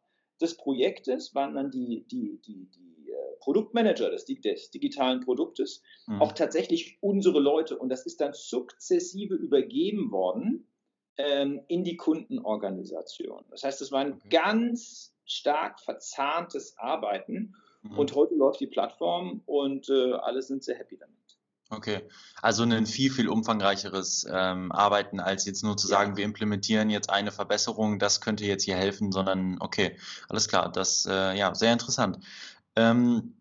des 0.42 0.58
Projektes 0.58 1.36
waren 1.36 1.54
dann 1.54 1.70
die, 1.70 2.04
die, 2.08 2.42
die, 2.42 2.68
die 2.72 3.12
äh, 3.12 3.36
Produktmanager 3.42 4.10
des, 4.10 4.26
des, 4.26 4.72
digitalen 4.72 5.20
Produktes 5.20 5.84
mhm. 6.08 6.20
auch 6.20 6.32
tatsächlich 6.32 6.98
unsere 7.00 7.40
Leute 7.40 7.78
und 7.78 7.90
das 7.90 8.08
ist 8.08 8.22
dann 8.22 8.34
sukzessive 8.34 9.36
übergeben 9.36 10.12
worden 10.12 10.68
ähm, 11.18 11.62
in 11.68 11.84
die 11.84 11.96
Kundenorganisation. 11.96 13.46
Das 13.52 13.64
heißt, 13.64 13.82
es 13.82 13.92
war 13.92 14.00
ein 14.00 14.14
okay. 14.14 14.30
ganz 14.30 15.16
stark 15.24 15.80
verzahntes 15.80 16.76
Arbeiten 16.80 17.54
mhm. 17.84 18.00
und 18.00 18.16
heute 18.16 18.34
läuft 18.34 18.62
die 18.62 18.68
Plattform 18.68 19.44
und 19.46 19.90
äh, 19.90 20.14
alle 20.14 20.42
sind 20.42 20.64
sehr 20.64 20.80
happy 20.80 20.98
damit. 20.98 21.38
Okay, 21.74 22.02
also 22.42 22.64
ein 22.64 22.86
viel, 22.86 23.12
viel 23.12 23.28
umfangreicheres 23.28 24.28
ähm, 24.30 24.72
Arbeiten, 24.72 25.20
als 25.20 25.46
jetzt 25.46 25.64
nur 25.64 25.76
zu 25.76 25.88
sagen, 25.88 26.18
wir 26.18 26.24
implementieren 26.24 26.90
jetzt 26.90 27.10
eine 27.10 27.32
Verbesserung, 27.32 28.00
das 28.00 28.22
könnte 28.22 28.46
jetzt 28.46 28.64
hier 28.64 28.76
helfen, 28.76 29.12
sondern 29.12 29.58
okay, 29.60 29.98
alles 30.30 30.48
klar, 30.48 30.72
das 30.72 31.06
äh, 31.06 31.38
ja 31.38 31.56
sehr 31.56 31.74
interessant. 31.74 32.20
Ähm, 32.76 33.34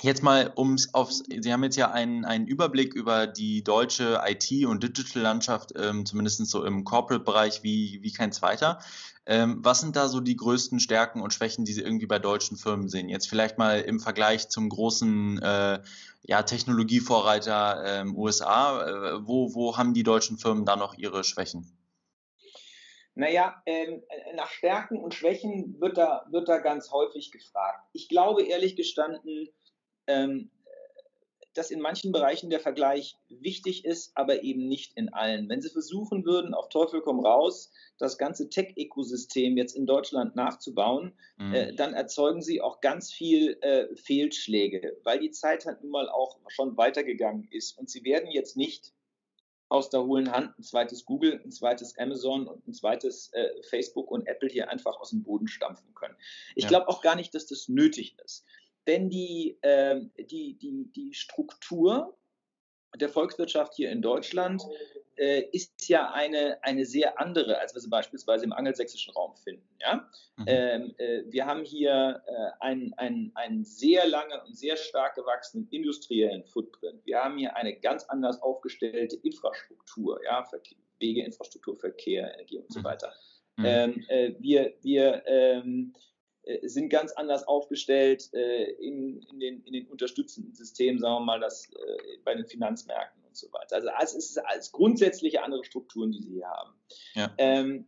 Jetzt 0.00 0.22
mal, 0.22 0.52
ums 0.56 0.94
aufs, 0.94 1.22
Sie 1.28 1.52
haben 1.52 1.62
jetzt 1.64 1.76
ja 1.76 1.90
einen, 1.90 2.24
einen 2.24 2.46
Überblick 2.46 2.94
über 2.94 3.26
die 3.26 3.62
deutsche 3.62 4.22
IT- 4.26 4.64
und 4.64 4.82
Digital-Landschaft, 4.82 5.74
ähm, 5.76 6.06
zumindest 6.06 6.46
so 6.46 6.64
im 6.64 6.84
Corporate-Bereich, 6.84 7.62
wie, 7.62 7.98
wie 8.02 8.10
kein 8.10 8.32
zweiter. 8.32 8.78
Ähm, 9.26 9.58
was 9.62 9.80
sind 9.80 9.94
da 9.94 10.08
so 10.08 10.20
die 10.20 10.34
größten 10.34 10.80
Stärken 10.80 11.20
und 11.20 11.34
Schwächen, 11.34 11.66
die 11.66 11.74
Sie 11.74 11.82
irgendwie 11.82 12.06
bei 12.06 12.18
deutschen 12.18 12.56
Firmen 12.56 12.88
sehen? 12.88 13.10
Jetzt 13.10 13.28
vielleicht 13.28 13.58
mal 13.58 13.80
im 13.80 14.00
Vergleich 14.00 14.48
zum 14.48 14.70
großen 14.70 15.42
äh, 15.42 15.80
ja, 16.22 16.42
Technologievorreiter 16.42 17.82
ähm, 17.84 18.16
USA. 18.16 18.86
Äh, 18.86 19.26
wo, 19.26 19.54
wo 19.54 19.76
haben 19.76 19.94
die 19.94 20.02
deutschen 20.02 20.38
Firmen 20.38 20.64
da 20.64 20.76
noch 20.76 20.94
ihre 20.94 21.24
Schwächen? 21.24 21.76
Naja, 23.14 23.62
ähm, 23.66 24.02
nach 24.34 24.48
Stärken 24.48 24.98
und 24.98 25.14
Schwächen 25.14 25.78
wird 25.80 25.98
da, 25.98 26.24
wird 26.30 26.48
da 26.48 26.58
ganz 26.58 26.90
häufig 26.90 27.30
gefragt. 27.30 27.86
Ich 27.92 28.08
glaube 28.08 28.44
ehrlich 28.44 28.74
gestanden, 28.74 29.48
ähm, 30.06 30.50
dass 31.54 31.70
in 31.70 31.80
manchen 31.80 32.12
Bereichen 32.12 32.50
der 32.50 32.60
Vergleich 32.60 33.16
wichtig 33.28 33.84
ist, 33.84 34.12
aber 34.14 34.42
eben 34.42 34.68
nicht 34.68 34.96
in 34.96 35.12
allen. 35.12 35.48
Wenn 35.48 35.60
Sie 35.60 35.70
versuchen 35.70 36.24
würden, 36.24 36.54
auf 36.54 36.68
Teufel 36.68 37.00
komm 37.00 37.20
raus, 37.20 37.70
das 37.98 38.18
ganze 38.18 38.48
Tech-Ökosystem 38.48 39.56
jetzt 39.56 39.76
in 39.76 39.86
Deutschland 39.86 40.34
nachzubauen, 40.36 41.12
mhm. 41.36 41.54
äh, 41.54 41.74
dann 41.74 41.94
erzeugen 41.94 42.42
Sie 42.42 42.60
auch 42.60 42.80
ganz 42.80 43.12
viel 43.12 43.58
äh, 43.60 43.94
Fehlschläge, 43.96 44.96
weil 45.04 45.20
die 45.20 45.30
Zeit 45.30 45.66
halt 45.66 45.82
nun 45.82 45.92
mal 45.92 46.08
auch 46.08 46.38
schon 46.48 46.76
weitergegangen 46.76 47.48
ist. 47.50 47.78
Und 47.78 47.90
Sie 47.90 48.04
werden 48.04 48.30
jetzt 48.30 48.56
nicht 48.56 48.92
aus 49.72 49.88
der 49.88 50.04
hohlen 50.04 50.30
Hand 50.30 50.58
ein 50.58 50.62
zweites 50.62 51.06
Google, 51.06 51.40
ein 51.42 51.50
zweites 51.50 51.96
Amazon 51.96 52.46
und 52.46 52.68
ein 52.68 52.74
zweites 52.74 53.32
äh, 53.32 53.48
Facebook 53.62 54.10
und 54.10 54.26
Apple 54.26 54.50
hier 54.50 54.68
einfach 54.68 55.00
aus 55.00 55.10
dem 55.10 55.22
Boden 55.22 55.48
stampfen 55.48 55.94
können. 55.94 56.14
Ich 56.54 56.64
ja. 56.64 56.68
glaube 56.68 56.88
auch 56.88 57.00
gar 57.00 57.16
nicht, 57.16 57.34
dass 57.34 57.46
das 57.46 57.68
nötig 57.68 58.16
ist 58.22 58.44
denn 58.86 59.10
die, 59.10 59.58
äh, 59.62 60.00
die, 60.18 60.58
die, 60.58 60.90
die 60.92 61.14
Struktur 61.14 62.16
der 62.96 63.08
Volkswirtschaft 63.08 63.74
hier 63.74 63.90
in 63.90 64.02
Deutschland 64.02 64.62
äh, 65.16 65.42
ist 65.52 65.88
ja 65.88 66.10
eine, 66.12 66.62
eine 66.62 66.84
sehr 66.84 67.18
andere, 67.20 67.58
als 67.58 67.74
wir 67.74 67.80
sie 67.80 67.88
beispielsweise 67.88 68.44
im 68.44 68.52
angelsächsischen 68.52 69.12
Raum 69.14 69.36
finden. 69.36 69.68
Ja? 69.80 70.08
Mhm. 70.36 70.44
Ähm, 70.46 70.94
äh, 70.98 71.22
wir 71.26 71.46
haben 71.46 71.64
hier 71.64 72.22
äh, 72.26 72.32
einen, 72.60 72.92
einen, 72.94 73.32
einen 73.34 73.64
sehr 73.64 74.06
langen 74.06 74.40
und 74.46 74.56
sehr 74.56 74.76
stark 74.76 75.14
gewachsenen 75.14 75.68
industriellen 75.70 76.44
Footprint. 76.44 77.04
Wir 77.04 77.22
haben 77.22 77.38
hier 77.38 77.56
eine 77.56 77.78
ganz 77.78 78.04
anders 78.04 78.40
aufgestellte 78.42 79.16
Infrastruktur, 79.16 80.20
ja? 80.24 80.44
Verkehr, 80.44 80.78
Wege, 80.98 81.24
Infrastruktur, 81.24 81.76
Verkehr, 81.78 82.32
Energie 82.34 82.58
und 82.58 82.72
so 82.72 82.80
mhm. 82.80 82.84
weiter. 82.84 83.12
Mhm. 83.56 83.64
Ähm, 83.64 84.04
äh, 84.08 84.34
wir 84.38 84.74
wir 84.82 85.22
ähm, 85.26 85.92
äh, 85.94 86.11
sind 86.62 86.88
ganz 86.88 87.12
anders 87.12 87.46
aufgestellt 87.46 88.30
äh, 88.32 88.64
in, 88.72 89.22
in, 89.22 89.40
den, 89.40 89.62
in 89.64 89.72
den 89.72 89.86
unterstützenden 89.86 90.54
Systemen, 90.54 91.00
sagen 91.00 91.14
wir 91.14 91.24
mal, 91.24 91.40
das 91.40 91.70
äh, 91.70 92.18
bei 92.24 92.34
den 92.34 92.46
Finanzmärkten 92.46 93.22
und 93.24 93.36
so 93.36 93.52
weiter. 93.52 93.76
Also 93.96 94.16
es 94.18 94.30
ist 94.30 94.38
als 94.38 94.72
grundsätzliche 94.72 95.42
andere 95.42 95.64
Strukturen, 95.64 96.10
die 96.10 96.22
sie 96.22 96.32
hier 96.32 96.48
haben. 96.48 96.74
Ja. 97.14 97.32
Ähm, 97.38 97.86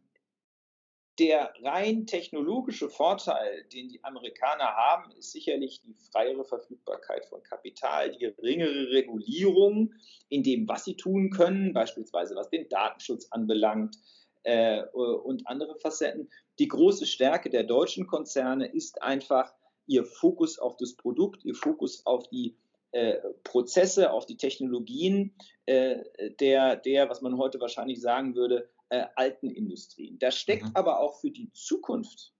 der 1.18 1.52
rein 1.62 2.06
technologische 2.06 2.88
Vorteil, 2.88 3.64
den 3.72 3.88
die 3.88 4.02
Amerikaner 4.02 4.74
haben, 4.74 5.12
ist 5.12 5.30
sicherlich 5.30 5.80
die 5.82 5.94
freiere 5.94 6.44
Verfügbarkeit 6.44 7.26
von 7.26 7.42
Kapital, 7.42 8.10
die 8.10 8.18
geringere 8.18 8.90
Regulierung 8.90 9.94
in 10.28 10.42
dem, 10.42 10.68
was 10.68 10.84
sie 10.84 10.96
tun 10.96 11.30
können, 11.30 11.72
beispielsweise 11.72 12.34
was 12.34 12.50
den 12.50 12.68
Datenschutz 12.68 13.28
anbelangt 13.30 13.96
äh, 14.44 14.82
und 14.92 15.46
andere 15.46 15.76
Facetten. 15.76 16.30
Die 16.58 16.68
große 16.68 17.06
Stärke 17.06 17.50
der 17.50 17.64
deutschen 17.64 18.06
Konzerne 18.06 18.66
ist 18.66 19.02
einfach 19.02 19.52
ihr 19.86 20.04
Fokus 20.04 20.58
auf 20.58 20.76
das 20.76 20.94
Produkt, 20.94 21.44
ihr 21.44 21.54
Fokus 21.54 22.06
auf 22.06 22.28
die 22.28 22.56
äh, 22.92 23.16
Prozesse, 23.42 24.12
auf 24.12 24.24
die 24.24 24.36
Technologien 24.36 25.34
äh, 25.66 25.96
der, 26.40 26.76
der, 26.76 27.10
was 27.10 27.22
man 27.22 27.36
heute 27.36 27.60
wahrscheinlich 27.60 28.00
sagen 28.00 28.34
würde, 28.34 28.68
äh, 28.88 29.06
alten 29.16 29.50
Industrien. 29.50 30.18
Da 30.18 30.30
steckt 30.30 30.64
mhm. 30.64 30.70
aber 30.74 31.00
auch 31.00 31.20
für 31.20 31.30
die 31.30 31.50
Zukunft 31.52 32.32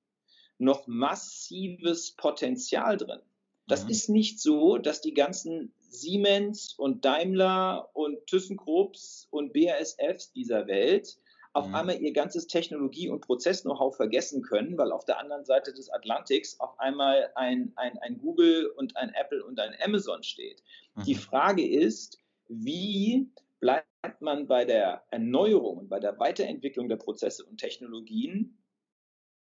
noch 0.58 0.86
massives 0.86 2.12
Potenzial 2.12 2.96
drin. 2.96 3.20
Das 3.66 3.84
mhm. 3.84 3.90
ist 3.90 4.08
nicht 4.08 4.40
so, 4.40 4.78
dass 4.78 5.00
die 5.00 5.14
ganzen 5.14 5.72
Siemens 5.80 6.74
und 6.76 7.04
Daimler 7.04 7.90
und 7.94 8.26
ThyssenKrupps 8.26 9.28
und 9.30 9.52
BASFs 9.52 10.32
dieser 10.32 10.66
Welt 10.66 11.18
auf 11.54 11.68
mhm. 11.68 11.74
einmal 11.74 12.02
ihr 12.02 12.12
ganzes 12.12 12.46
Technologie- 12.46 13.08
und 13.08 13.20
Prozess-Know-how 13.20 13.96
vergessen 13.96 14.42
können, 14.42 14.76
weil 14.76 14.92
auf 14.92 15.04
der 15.04 15.18
anderen 15.18 15.44
Seite 15.44 15.72
des 15.72 15.88
Atlantiks 15.88 16.58
auf 16.60 16.78
einmal 16.78 17.30
ein, 17.36 17.72
ein, 17.76 17.96
ein 17.98 18.18
Google 18.18 18.66
und 18.76 18.96
ein 18.96 19.10
Apple 19.14 19.44
und 19.44 19.58
ein 19.60 19.74
Amazon 19.82 20.22
steht. 20.22 20.62
Mhm. 20.96 21.04
Die 21.04 21.14
Frage 21.14 21.66
ist, 21.66 22.18
wie 22.48 23.30
bleibt 23.60 24.20
man 24.20 24.46
bei 24.46 24.64
der 24.64 25.04
Erneuerung 25.10 25.78
und 25.78 25.88
bei 25.88 26.00
der 26.00 26.18
Weiterentwicklung 26.18 26.88
der 26.88 26.96
Prozesse 26.96 27.44
und 27.44 27.58
Technologien 27.58 28.58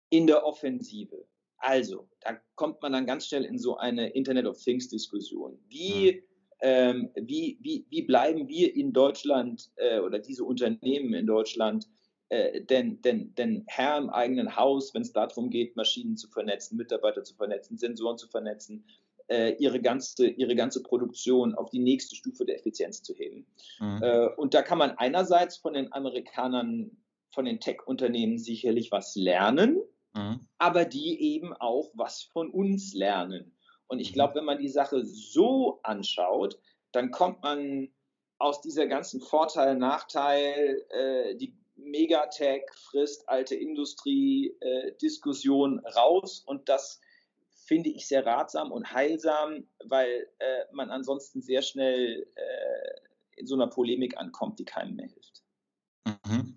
in 0.10 0.28
der 0.28 0.46
Offensive. 0.46 1.28
Also, 1.58 2.08
da 2.22 2.40
kommt 2.56 2.82
man 2.82 2.94
dann 2.94 3.08
ganz 3.08 3.28
schnell 3.28 3.44
in 3.44 3.58
so 3.58 3.78
eine 3.78 4.10
Internet 4.10 4.46
of 4.46 4.64
Things 4.64 4.88
Diskussion. 4.88 5.60
Wie, 5.68 6.12
hm. 6.12 6.24
Ähm, 6.62 7.10
wie, 7.16 7.58
wie, 7.62 7.86
wie 7.90 8.02
bleiben 8.02 8.48
wir 8.48 8.76
in 8.76 8.94
Deutschland 8.94 9.70
äh, 9.76 10.00
oder 10.00 10.20
diese 10.20 10.44
Unternehmen 10.44 11.14
in 11.14 11.28
Deutschland 11.28 11.88
äh, 12.30 12.62
denn, 12.62 13.02
denn, 13.02 13.34
denn 13.36 13.64
Herr 13.68 13.98
im 13.98 14.10
eigenen 14.10 14.56
Haus, 14.56 14.94
wenn 14.94 15.02
es 15.02 15.14
darum 15.14 15.50
geht, 15.50 15.78
Maschinen 15.78 16.18
zu 16.18 16.28
vernetzen, 16.28 16.78
Mitarbeiter 16.78 17.24
zu 17.24 17.36
vernetzen, 17.36 17.78
Sensoren 17.78 18.18
zu 18.18 18.28
vernetzen, 18.28 18.84
äh, 19.28 19.56
ihre, 19.60 19.82
ganze, 19.82 20.28
ihre 20.28 20.56
ganze 20.56 20.84
Produktion 20.84 21.56
auf 21.56 21.70
die 21.70 21.80
nächste 21.80 22.16
Stufe 22.16 22.46
der 22.46 22.58
Effizienz 22.58 23.02
zu 23.02 23.14
heben. 23.14 23.46
Mhm. 23.80 24.00
Äh, 24.02 24.28
und 24.36 24.54
da 24.54 24.62
kann 24.62 24.78
man 24.78 24.92
einerseits 24.92 25.58
von 25.58 25.74
den 25.74 25.92
Amerikanern, 25.94 26.92
von 27.32 27.46
den 27.46 27.60
Tech-Unternehmen 27.60 28.38
sicherlich 28.38 28.92
was 28.92 29.16
lernen, 29.16 29.78
mhm. 30.14 30.48
aber 30.58 30.84
die 30.84 31.22
eben 31.22 31.54
auch 31.54 31.92
was 31.94 32.24
von 32.24 32.50
uns 32.50 32.94
lernen. 32.94 33.54
Und 33.88 34.00
ich 34.00 34.12
mhm. 34.12 34.16
glaube, 34.16 34.36
wenn 34.36 34.46
man 34.46 34.60
die 34.60 34.70
Sache 34.70 35.04
so 35.06 35.80
anschaut, 35.84 36.60
dann 36.92 37.12
kommt 37.12 37.44
man 37.44 37.90
aus 38.38 38.62
dieser 38.62 38.88
ganzen 38.88 39.20
Vorteil-Nachteil, 39.22 40.86
äh, 40.90 41.36
die 41.36 41.56
Megatech 41.76 42.64
frisst 42.74 43.30
alte 43.30 43.56
Industrie-Diskussion 43.56 45.80
äh, 45.80 45.90
raus 45.90 46.44
und 46.46 46.70
das 46.70 47.02
finde 47.68 47.90
ich 47.90 48.08
sehr 48.08 48.26
ratsam 48.26 48.72
und 48.72 48.94
heilsam, 48.94 49.68
weil 49.86 50.28
äh, 50.40 50.64
man 50.72 50.90
ansonsten 50.90 51.42
sehr 51.42 51.62
schnell 51.62 52.26
äh, 52.36 53.02
in 53.36 53.46
so 53.46 53.56
einer 53.56 53.68
Polemik 53.68 54.18
ankommt, 54.18 54.58
die 54.60 54.66
keinem 54.66 54.96
mehr 54.96 55.08
hilft. 55.08 55.44
Mhm. 56.26 56.56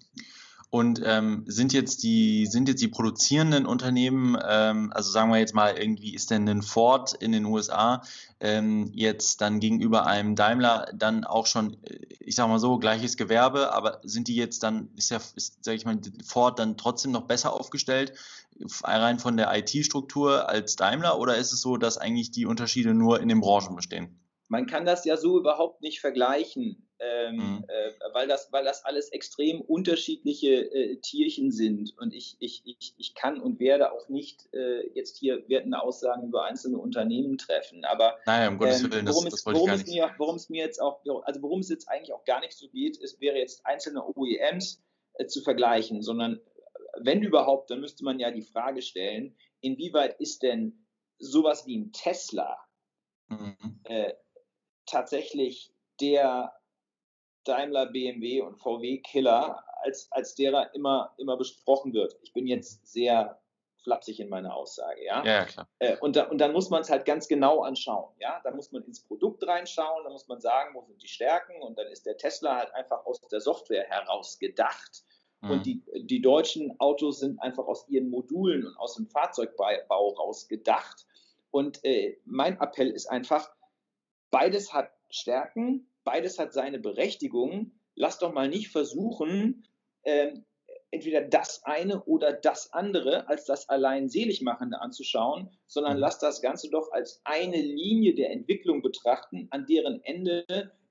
Und 0.71 1.03
ähm, 1.05 1.43
sind 1.49 1.73
jetzt 1.73 2.05
die 2.05 2.47
sind 2.47 2.69
jetzt 2.69 2.81
die 2.81 2.87
produzierenden 2.89 3.67
Unternehmen, 3.67 4.39
ähm, 4.49 4.93
also 4.95 5.11
sagen 5.11 5.33
wir 5.33 5.39
jetzt 5.39 5.53
mal 5.53 5.77
irgendwie, 5.77 6.15
ist 6.15 6.31
denn 6.31 6.49
ein 6.49 6.63
Ford 6.63 7.13
in 7.15 7.33
den 7.33 7.45
USA 7.45 8.03
ähm, 8.39 8.93
jetzt 8.95 9.41
dann 9.41 9.59
gegenüber 9.59 10.07
einem 10.07 10.37
Daimler 10.37 10.89
dann 10.95 11.25
auch 11.25 11.47
schon, 11.47 11.77
äh, 11.83 11.99
ich 12.21 12.37
sag 12.37 12.47
mal 12.47 12.61
so, 12.61 12.79
gleiches 12.79 13.17
Gewerbe, 13.17 13.73
aber 13.73 14.01
sind 14.05 14.29
die 14.29 14.37
jetzt 14.37 14.63
dann, 14.63 14.91
ist 14.97 15.11
ja, 15.11 15.21
ist, 15.35 15.65
sag 15.65 15.75
ich 15.75 15.85
mal, 15.85 15.99
Ford 16.25 16.61
dann 16.61 16.77
trotzdem 16.77 17.11
noch 17.11 17.27
besser 17.27 17.53
aufgestellt, 17.53 18.13
rein 18.85 19.19
von 19.19 19.37
der 19.37 19.53
IT-Struktur 19.53 20.49
als 20.49 20.77
Daimler, 20.77 21.19
oder 21.19 21.37
ist 21.37 21.53
es 21.53 21.63
so, 21.63 21.79
dass 21.79 21.99
eigentlich 21.99 22.31
die 22.31 22.47
Unterschiede 22.47 22.95
nur 22.95 23.21
in 23.21 23.29
den 23.29 23.41
Branchen 23.41 23.75
bestehen? 23.75 24.21
Man 24.47 24.67
kann 24.67 24.85
das 24.85 25.05
ja 25.05 25.17
so 25.17 25.37
überhaupt 25.37 25.83
nicht 25.83 26.01
vergleichen 26.01 26.87
ähm, 27.01 27.37
mhm. 27.37 27.65
äh, 27.69 27.93
weil, 28.13 28.29
das, 28.29 28.53
weil 28.53 28.65
das 28.65 28.85
alles 28.85 29.09
extrem 29.09 29.63
unterschiedliche 29.63 30.73
äh, 30.73 30.97
Tierchen 30.97 31.51
sind. 31.51 31.97
Und 31.99 32.13
ich, 32.13 32.37
ich, 32.41 32.63
ich, 32.67 32.95
ich 32.99 33.15
kann 33.15 33.41
und 33.41 33.59
werde 33.59 33.93
auch 33.93 34.09
nicht 34.09 34.53
äh, 34.53 34.87
jetzt 34.95 35.17
hier 35.17 35.49
wertende 35.49 35.81
Aussagen 35.81 36.29
über 36.29 36.45
einzelne 36.45 36.79
Unternehmen 36.79 37.39
treffen. 37.39 37.85
Aber 37.87 38.19
naja, 38.27 38.49
um 38.49 38.59
Gottes 38.59 38.83
ähm, 38.83 38.93
Willen, 38.93 39.07
das, 39.07 39.15
worum, 39.15 39.25
das 39.31 39.81
es, 39.81 39.87
es 39.87 39.95
mir, 39.95 40.15
worum 40.19 40.37
es 40.37 40.51
mir 40.51 40.63
jetzt 40.63 40.81
auch, 40.81 41.01
also 41.25 41.43
worum 41.43 41.61
es 41.61 41.71
jetzt 41.71 41.89
eigentlich 41.89 42.13
auch 42.13 42.25
gar 42.25 42.41
nicht 42.41 42.53
so 42.53 42.69
geht, 42.69 42.99
ist, 42.99 43.21
wäre 43.21 43.39
jetzt 43.39 43.65
einzelne 43.65 44.05
OEMs 44.05 44.83
äh, 45.15 45.27
zu 45.27 45.41
vergleichen, 45.41 46.03
sondern 46.03 46.35
äh, 46.35 46.41
wenn 47.01 47.23
überhaupt, 47.23 47.71
dann 47.71 47.81
müsste 47.81 48.05
man 48.05 48.21
ja 48.21 48.31
die 48.31 48.43
Frage 48.43 48.83
stellen, 48.83 49.37
inwieweit 49.63 50.21
ist 50.21 50.43
denn 50.43 50.87
sowas 51.19 51.67
wie 51.67 51.79
ein 51.79 51.93
Tesla 51.93 52.59
mhm. 53.29 53.81
äh, 53.85 54.13
tatsächlich 54.85 55.73
der 56.01 56.53
Daimler, 57.45 57.87
BMW 57.87 58.43
und 58.43 58.57
VW-Killer, 58.57 59.65
als, 59.83 60.11
als 60.13 60.35
derer 60.35 60.75
immer, 60.75 61.15
immer 61.19 61.37
besprochen 61.37 61.93
wird. 61.93 62.17
Ich 62.23 62.33
bin 62.33 62.47
jetzt 62.47 62.87
sehr 62.87 63.41
flapsig 63.83 64.21
in 64.21 64.29
meiner 64.29 64.55
Aussage, 64.55 65.05
ja. 65.05 65.25
Ja, 65.25 65.45
klar. 65.45 65.69
Äh, 65.79 65.97
und, 65.99 66.17
da, 66.17 66.25
und 66.25 66.39
dann 66.39 66.53
muss 66.53 66.71
man 66.71 66.83
es 66.83 66.91
halt 66.91 67.05
ganz 67.05 67.29
genau 67.29 67.63
anschauen, 67.63 68.15
ja. 68.19 68.41
Da 68.45 68.51
muss 68.51 68.73
man 68.73 68.83
ins 68.85 69.01
Produkt 69.01 69.47
reinschauen, 69.47 70.05
da 70.05 70.11
muss 70.11 70.29
man 70.29 70.41
sagen, 70.41 70.75
wo 70.75 70.83
sind 70.83 71.03
die 71.03 71.09
Stärken 71.09 71.63
und 71.63 71.79
dann 71.79 71.87
ist 71.87 72.07
der 72.07 72.17
Tesla 72.17 72.57
halt 72.57 72.75
einfach 72.75 73.05
aus 73.07 73.21
der 73.29 73.41
Software 73.41 73.85
heraus 73.85 74.39
gedacht. 74.39 75.03
Mhm. 75.41 75.51
Und 75.51 75.67
die, 75.67 75.83
die 75.95 76.21
deutschen 76.21 76.79
Autos 76.79 77.21
sind 77.21 77.41
einfach 77.41 77.67
aus 77.67 77.89
ihren 77.89 78.11
Modulen 78.11 78.67
und 78.67 78.77
aus 78.77 78.97
dem 78.97 79.07
Fahrzeugbau 79.07 80.09
raus 80.11 80.49
gedacht. 80.49 81.07
Und 81.51 81.83
äh, 81.85 82.19
mein 82.25 82.61
Appell 82.61 82.91
ist 82.91 83.07
einfach, 83.07 83.51
beides 84.31 84.73
hat 84.73 84.91
Stärken, 85.09 85.90
beides 86.05 86.39
hat 86.39 86.53
seine 86.53 86.79
Berechtigung. 86.79 87.73
Lass 87.95 88.19
doch 88.19 88.33
mal 88.33 88.49
nicht 88.49 88.69
versuchen, 88.69 89.67
äh, 90.03 90.33
entweder 90.91 91.23
das 91.23 91.63
eine 91.65 92.03
oder 92.05 92.33
das 92.33 92.73
andere 92.73 93.29
als 93.29 93.45
das 93.45 93.69
allein 93.69 94.09
Seligmachende 94.09 94.81
anzuschauen, 94.81 95.51
sondern 95.67 95.95
mhm. 95.95 96.01
lass 96.01 96.19
das 96.19 96.43
Ganze 96.43 96.71
doch 96.71 96.91
als 96.93 97.21
eine 97.25 97.61
Linie 97.61 98.15
der 98.15 98.31
Entwicklung 98.31 98.83
betrachten, 98.83 99.49
an 99.51 99.67
deren 99.67 100.03
Ende 100.03 100.45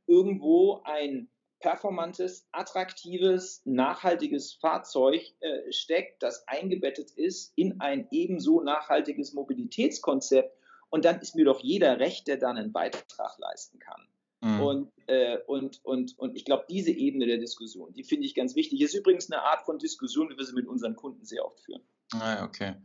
irgendwo 0.08 0.82
ein 0.86 1.30
performantes, 1.60 2.48
attraktives, 2.54 3.62
nachhaltiges 3.66 4.54
Fahrzeug 4.54 5.22
äh, 5.42 5.72
steckt, 5.72 6.24
das 6.24 6.48
eingebettet 6.48 7.12
ist 7.12 7.52
in 7.58 7.82
ein 7.82 8.08
ebenso 8.12 8.62
nachhaltiges 8.62 9.34
Mobilitätskonzept. 9.34 10.58
Und 10.90 11.06
dann 11.06 11.20
ist 11.20 11.36
mir 11.36 11.46
doch 11.46 11.60
jeder 11.60 12.00
recht, 12.00 12.28
der 12.28 12.38
dann 12.38 12.58
einen 12.58 12.72
Beitrag 12.72 13.38
leisten 13.38 13.78
kann. 13.80 14.08
Mhm. 14.42 14.62
Und, 14.62 14.92
äh, 15.08 15.38
und, 15.48 15.84
und, 15.84 16.18
und 16.18 16.36
ich 16.36 16.46
glaube, 16.46 16.66
diese 16.70 16.92
Ebene 16.92 17.26
der 17.26 17.38
Diskussion, 17.38 17.94
die 17.94 18.04
finde 18.04 18.26
ich 18.26 18.36
ganz 18.36 18.56
wichtig. 18.56 18.82
Ist 18.82 18.94
übrigens 18.94 19.32
eine 19.32 19.42
Art 19.42 19.64
von 19.64 19.80
Diskussion, 19.80 20.30
wie 20.30 20.38
wir 20.38 20.46
sie 20.46 20.54
mit 20.54 20.68
unseren 20.68 20.96
Kunden 20.96 21.26
sehr 21.26 21.46
oft 21.46 21.60
führen. 21.60 21.82
Ah, 22.14 22.44
okay. 22.44 22.76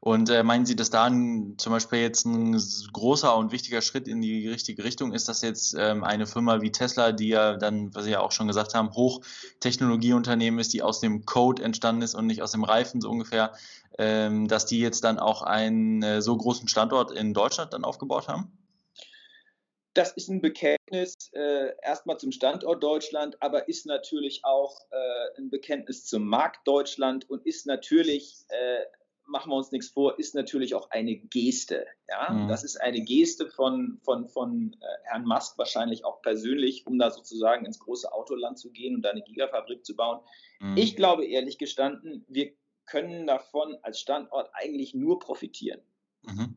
Und 0.00 0.30
äh, 0.30 0.44
meinen 0.44 0.64
Sie, 0.64 0.76
dass 0.76 0.90
da 0.90 1.04
ein, 1.04 1.54
zum 1.58 1.72
Beispiel 1.72 1.98
jetzt 1.98 2.24
ein 2.24 2.56
großer 2.92 3.36
und 3.36 3.50
wichtiger 3.50 3.80
Schritt 3.80 4.06
in 4.06 4.20
die 4.20 4.46
richtige 4.48 4.84
Richtung 4.84 5.12
ist, 5.12 5.28
dass 5.28 5.42
jetzt 5.42 5.74
ähm, 5.76 6.04
eine 6.04 6.26
Firma 6.26 6.60
wie 6.60 6.70
Tesla, 6.70 7.10
die 7.10 7.28
ja 7.28 7.56
dann, 7.56 7.92
was 7.94 8.04
Sie 8.04 8.12
ja 8.12 8.20
auch 8.20 8.30
schon 8.30 8.46
gesagt 8.46 8.74
haben, 8.74 8.92
Hochtechnologieunternehmen 8.92 10.60
ist, 10.60 10.72
die 10.72 10.82
aus 10.82 11.00
dem 11.00 11.24
Code 11.24 11.64
entstanden 11.64 12.02
ist 12.02 12.14
und 12.14 12.26
nicht 12.26 12.42
aus 12.42 12.52
dem 12.52 12.62
Reifen 12.62 13.00
so 13.00 13.10
ungefähr, 13.10 13.52
ähm, 13.98 14.46
dass 14.46 14.66
die 14.66 14.78
jetzt 14.78 15.02
dann 15.02 15.18
auch 15.18 15.42
einen 15.42 16.02
äh, 16.04 16.22
so 16.22 16.36
großen 16.36 16.68
Standort 16.68 17.10
in 17.10 17.34
Deutschland 17.34 17.72
dann 17.72 17.84
aufgebaut 17.84 18.28
haben? 18.28 18.52
Das 19.98 20.12
ist 20.12 20.28
ein 20.28 20.40
Bekenntnis 20.40 21.16
äh, 21.32 21.72
erstmal 21.82 22.18
zum 22.18 22.30
Standort 22.30 22.80
Deutschland, 22.84 23.36
aber 23.42 23.66
ist 23.66 23.84
natürlich 23.84 24.44
auch 24.44 24.80
äh, 24.92 25.40
ein 25.40 25.50
Bekenntnis 25.50 26.04
zum 26.04 26.24
Markt 26.24 26.68
Deutschland 26.68 27.28
und 27.28 27.44
ist 27.44 27.66
natürlich, 27.66 28.44
äh, 28.50 28.84
machen 29.26 29.50
wir 29.50 29.56
uns 29.56 29.72
nichts 29.72 29.88
vor, 29.88 30.16
ist 30.20 30.36
natürlich 30.36 30.76
auch 30.76 30.88
eine 30.92 31.16
Geste. 31.16 31.84
Ja? 32.08 32.32
Mhm. 32.32 32.46
Das 32.46 32.62
ist 32.62 32.80
eine 32.80 33.00
Geste 33.00 33.50
von, 33.50 33.98
von, 34.04 34.28
von 34.28 34.76
äh, 34.80 34.86
Herrn 35.02 35.24
Musk 35.24 35.58
wahrscheinlich 35.58 36.04
auch 36.04 36.22
persönlich, 36.22 36.86
um 36.86 36.96
da 36.96 37.10
sozusagen 37.10 37.66
ins 37.66 37.80
große 37.80 38.12
Autoland 38.12 38.56
zu 38.56 38.70
gehen 38.70 38.94
und 38.94 39.02
da 39.02 39.10
eine 39.10 39.22
Gigafabrik 39.22 39.84
zu 39.84 39.96
bauen. 39.96 40.20
Mhm. 40.60 40.76
Ich 40.76 40.94
glaube 40.94 41.26
ehrlich 41.26 41.58
gestanden, 41.58 42.24
wir 42.28 42.52
können 42.86 43.26
davon 43.26 43.76
als 43.82 43.98
Standort 43.98 44.48
eigentlich 44.52 44.94
nur 44.94 45.18
profitieren. 45.18 45.80
Mhm. 46.22 46.54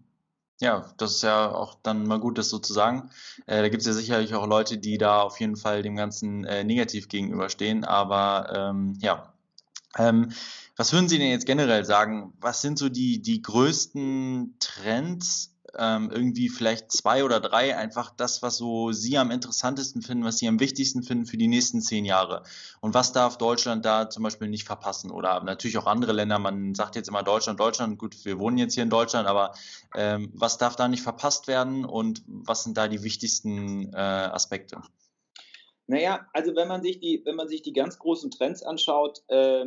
Ja, 0.62 0.94
das 0.98 1.14
ist 1.16 1.24
ja 1.24 1.52
auch 1.52 1.76
dann 1.82 2.06
mal 2.06 2.20
gut, 2.20 2.38
das 2.38 2.50
so 2.50 2.60
zu 2.60 2.72
sagen. 2.74 3.10
Äh, 3.48 3.62
da 3.64 3.70
gibt 3.70 3.82
es 3.82 3.88
ja 3.88 3.94
sicherlich 3.94 4.36
auch 4.36 4.46
Leute, 4.48 4.78
die 4.78 4.98
da 4.98 5.22
auf 5.22 5.40
jeden 5.40 5.56
Fall 5.56 5.82
dem 5.82 5.96
Ganzen 5.96 6.44
äh, 6.46 6.64
negativ 6.64 7.10
gegenüberstehen. 7.10 7.84
Aber 7.84 8.52
ähm, 8.56 8.96
ja, 9.02 9.34
Ähm, 9.98 10.32
was 10.78 10.94
würden 10.94 11.10
Sie 11.10 11.20
denn 11.20 11.32
jetzt 11.32 11.46
generell 11.46 11.86
sagen? 11.86 12.34
Was 12.42 12.62
sind 12.62 12.80
so 12.80 12.90
die, 12.90 13.22
die 13.22 13.42
größten 13.42 14.56
Trends 14.60 15.56
ähm, 15.78 16.10
irgendwie 16.12 16.50
vielleicht 16.50 16.92
zwei 16.92 17.24
oder 17.24 17.40
drei, 17.40 17.76
einfach 17.78 18.12
das, 18.12 18.42
was 18.42 18.58
so 18.58 18.92
Sie 18.92 19.18
am 19.18 19.32
interessantesten 19.32 20.02
finden, 20.02 20.24
was 20.24 20.38
Sie 20.38 20.48
am 20.48 20.60
wichtigsten 20.60 21.04
finden 21.04 21.26
für 21.26 21.38
die 21.38 21.48
nächsten 21.48 21.82
zehn 21.82 22.06
Jahre. 22.06 22.44
Und 22.80 22.94
was 22.94 23.14
darf 23.14 23.38
Deutschland 23.38 23.86
da 23.86 24.10
zum 24.10 24.24
Beispiel 24.24 24.48
nicht 24.48 24.66
verpassen? 24.66 25.12
Oder 25.12 25.44
natürlich 25.44 25.78
auch 25.78 25.88
andere 25.88 26.14
Länder, 26.14 26.40
man 26.40 26.76
sagt 26.76 26.96
jetzt 26.96 27.10
immer 27.10 27.24
Deutschland, 27.24 27.60
Deutschland, 27.60 27.98
gut, 27.98 28.26
wir 28.26 28.40
wohnen 28.40 28.58
jetzt 28.58 28.74
hier 28.74 28.84
in 28.84 28.90
Deutschland, 28.90 29.28
aber 29.28 29.54
ähm, 29.96 30.32
was 30.34 30.58
darf 30.58 30.76
da 30.76 30.88
nicht 30.88 31.04
verpasst 31.04 31.48
werden 31.48 31.86
und 31.86 32.24
was 32.26 32.64
sind 32.64 32.78
da 32.78 32.88
die 32.88 33.04
wichtigsten 33.04 33.94
äh, 33.94 33.98
Aspekte? 33.98 34.82
Naja, 35.88 36.28
also 36.32 36.56
wenn 36.56 36.68
man 36.68 36.82
sich 36.82 37.00
die, 37.00 37.22
wenn 37.26 37.36
man 37.36 37.50
sich 37.50 37.62
die 37.62 37.74
ganz 37.74 38.00
großen 38.00 38.32
Trends 38.32 38.64
anschaut, 38.64 39.24
äh, 39.28 39.66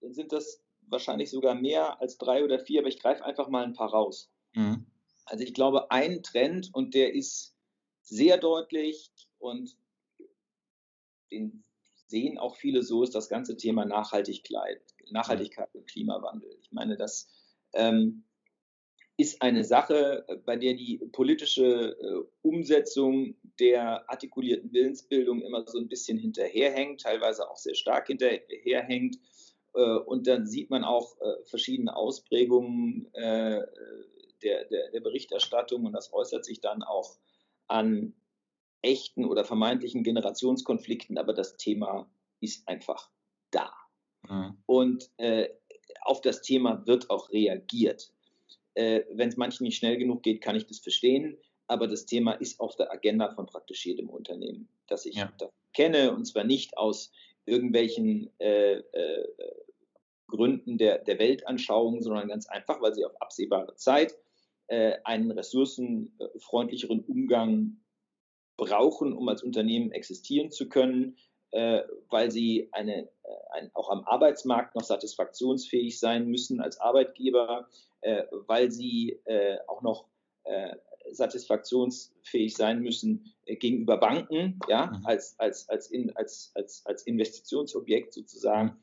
dann 0.00 0.12
sind 0.12 0.32
das 0.32 0.62
wahrscheinlich 0.88 1.30
sogar 1.30 1.54
mehr 1.54 2.00
als 2.00 2.18
drei 2.18 2.44
oder 2.44 2.58
vier, 2.58 2.80
aber 2.80 2.88
ich 2.88 3.00
greife 3.00 3.24
einfach 3.24 3.48
mal 3.48 3.64
ein 3.64 3.72
paar 3.72 3.90
raus. 3.90 4.30
Mhm. 4.56 4.86
Also 5.26 5.44
ich 5.44 5.54
glaube, 5.54 5.90
ein 5.90 6.22
Trend 6.22 6.70
und 6.72 6.94
der 6.94 7.14
ist 7.14 7.54
sehr 8.02 8.38
deutlich 8.38 9.10
und 9.38 9.76
den 11.30 11.64
sehen 12.06 12.38
auch 12.38 12.56
viele 12.56 12.82
so, 12.82 13.02
ist 13.02 13.14
das 13.14 13.28
ganze 13.28 13.56
Thema 13.56 13.84
Nachhaltigkeit, 13.84 14.80
Nachhaltigkeit 15.10 15.68
und 15.74 15.88
Klimawandel. 15.88 16.56
Ich 16.62 16.70
meine, 16.70 16.96
das 16.96 17.28
ähm, 17.74 18.24
ist 19.16 19.42
eine 19.42 19.64
Sache, 19.64 20.24
bei 20.44 20.56
der 20.56 20.74
die 20.74 20.98
politische 21.12 21.96
äh, 21.98 22.28
Umsetzung 22.42 23.34
der 23.58 24.08
artikulierten 24.10 24.72
Willensbildung 24.72 25.42
immer 25.42 25.66
so 25.66 25.78
ein 25.78 25.88
bisschen 25.88 26.18
hinterherhängt, 26.18 27.00
teilweise 27.00 27.50
auch 27.50 27.56
sehr 27.56 27.74
stark 27.74 28.06
hinterherhängt. 28.06 29.18
Äh, 29.74 29.80
und 29.80 30.26
dann 30.26 30.46
sieht 30.46 30.70
man 30.70 30.84
auch 30.84 31.18
äh, 31.20 31.44
verschiedene 31.44 31.96
Ausprägungen 31.96 33.12
äh, 33.14 33.62
der, 34.42 34.64
der, 34.66 34.90
der 34.90 35.00
Berichterstattung 35.00 35.86
und 35.86 35.92
das 35.92 36.12
äußert 36.12 36.44
sich 36.44 36.60
dann 36.60 36.82
auch 36.82 37.16
an 37.68 38.14
echten 38.82 39.24
oder 39.24 39.44
vermeintlichen 39.44 40.04
Generationskonflikten, 40.04 41.18
aber 41.18 41.32
das 41.32 41.56
Thema 41.56 42.08
ist 42.40 42.66
einfach 42.68 43.10
da. 43.50 43.72
Mhm. 44.28 44.58
Und 44.66 45.10
äh, 45.16 45.48
auf 46.02 46.20
das 46.20 46.42
Thema 46.42 46.86
wird 46.86 47.10
auch 47.10 47.30
reagiert. 47.30 48.12
Äh, 48.74 49.02
Wenn 49.12 49.28
es 49.28 49.36
manchen 49.36 49.64
nicht 49.64 49.78
schnell 49.78 49.96
genug 49.96 50.22
geht, 50.22 50.40
kann 50.40 50.56
ich 50.56 50.66
das 50.66 50.78
verstehen, 50.78 51.36
aber 51.66 51.88
das 51.88 52.06
Thema 52.06 52.32
ist 52.32 52.60
auf 52.60 52.76
der 52.76 52.92
Agenda 52.92 53.30
von 53.34 53.46
praktisch 53.46 53.84
jedem 53.86 54.08
Unternehmen, 54.08 54.68
das 54.86 55.06
ich 55.06 55.16
ja. 55.16 55.32
kenne, 55.72 56.14
und 56.14 56.26
zwar 56.26 56.44
nicht 56.44 56.76
aus 56.76 57.10
irgendwelchen 57.44 58.30
äh, 58.38 58.78
äh, 58.78 59.28
Gründen 60.28 60.78
der, 60.78 60.98
der 60.98 61.18
Weltanschauung, 61.18 62.02
sondern 62.02 62.28
ganz 62.28 62.46
einfach, 62.48 62.80
weil 62.80 62.94
sie 62.94 63.04
auf 63.04 63.20
absehbare 63.20 63.74
Zeit 63.76 64.16
einen 64.68 65.30
ressourcenfreundlicheren 65.30 67.00
Umgang 67.04 67.76
brauchen, 68.56 69.12
um 69.12 69.28
als 69.28 69.42
Unternehmen 69.42 69.92
existieren 69.92 70.50
zu 70.50 70.68
können, 70.68 71.16
äh, 71.52 71.82
weil 72.10 72.30
sie 72.30 72.68
eine, 72.72 73.04
äh, 73.04 73.08
ein, 73.52 73.70
auch 73.74 73.90
am 73.90 74.04
Arbeitsmarkt 74.04 74.74
noch 74.74 74.84
satisfaktionsfähig 74.84 75.98
sein 75.98 76.26
müssen 76.26 76.60
als 76.60 76.80
Arbeitgeber, 76.80 77.68
äh, 78.00 78.24
weil 78.46 78.70
sie 78.70 79.20
äh, 79.24 79.58
auch 79.66 79.82
noch 79.82 80.08
äh, 80.44 80.76
satisfaktionsfähig 81.12 82.54
sein 82.54 82.80
müssen 82.80 83.32
gegenüber 83.46 83.96
Banken, 83.96 84.58
ja, 84.68 84.86
mhm. 84.86 85.06
als, 85.06 85.38
als, 85.38 85.68
als, 85.68 85.88
in, 85.90 86.14
als, 86.16 86.50
als, 86.54 86.84
als 86.84 87.06
Investitionsobjekt 87.06 88.12
sozusagen. 88.12 88.76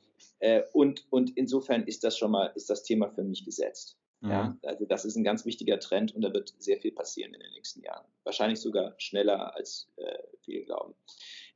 und, 0.71 1.05
und 1.09 1.35
insofern 1.35 1.83
ist 1.83 2.05
das 2.05 2.17
schon 2.17 2.31
mal, 2.31 2.53
ist 2.55 2.69
das 2.69 2.83
Thema 2.83 3.09
für 3.09 3.23
mich 3.23 3.43
gesetzt. 3.43 3.97
Ja, 4.23 4.43
mhm. 4.43 4.59
also 4.63 4.85
das 4.85 5.03
ist 5.03 5.17
ein 5.17 5.23
ganz 5.25 5.45
wichtiger 5.45 5.79
Trend 5.79 6.15
und 6.15 6.21
da 6.21 6.33
wird 6.33 6.53
sehr 6.57 6.79
viel 6.79 6.93
passieren 6.93 7.33
in 7.33 7.41
den 7.41 7.51
nächsten 7.51 7.81
Jahren. 7.81 8.05
Wahrscheinlich 8.23 8.61
sogar 8.61 8.93
schneller, 8.97 9.53
als 9.53 9.89
äh, 9.97 10.17
viele 10.39 10.63
glauben. 10.63 10.95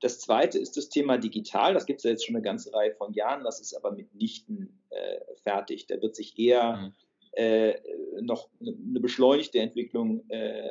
Das 0.02 0.20
zweite 0.20 0.60
ist 0.60 0.76
das 0.76 0.90
Thema 0.90 1.18
digital. 1.18 1.74
Das 1.74 1.86
gibt 1.86 2.00
es 2.00 2.04
ja 2.04 2.12
jetzt 2.12 2.26
schon 2.26 2.36
eine 2.36 2.44
ganze 2.44 2.74
Reihe 2.74 2.94
von 2.94 3.14
Jahren. 3.14 3.46
Das 3.46 3.62
ist 3.62 3.74
aber 3.74 3.92
mitnichten 3.92 4.82
äh, 4.90 5.20
fertig. 5.44 5.88
Da 5.88 6.02
wird 6.02 6.16
sich 6.16 6.38
eher 6.38 6.76
mhm. 6.78 6.94
äh, 7.32 7.76
noch 8.22 8.50
eine 8.60 9.00
beschleunigte 9.00 9.60
Entwicklung 9.60 10.30
äh, 10.30 10.70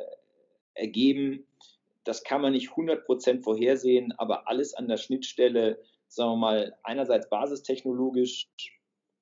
ergeben. 0.75 1.47
Das 2.03 2.23
kann 2.23 2.41
man 2.41 2.53
nicht 2.53 2.69
100% 2.69 3.41
vorhersehen, 3.41 4.13
aber 4.17 4.47
alles 4.47 4.75
an 4.75 4.87
der 4.87 4.97
Schnittstelle, 4.97 5.81
sagen 6.07 6.31
wir 6.31 6.37
mal, 6.37 6.77
einerseits 6.83 7.27
basistechnologisch 7.27 8.47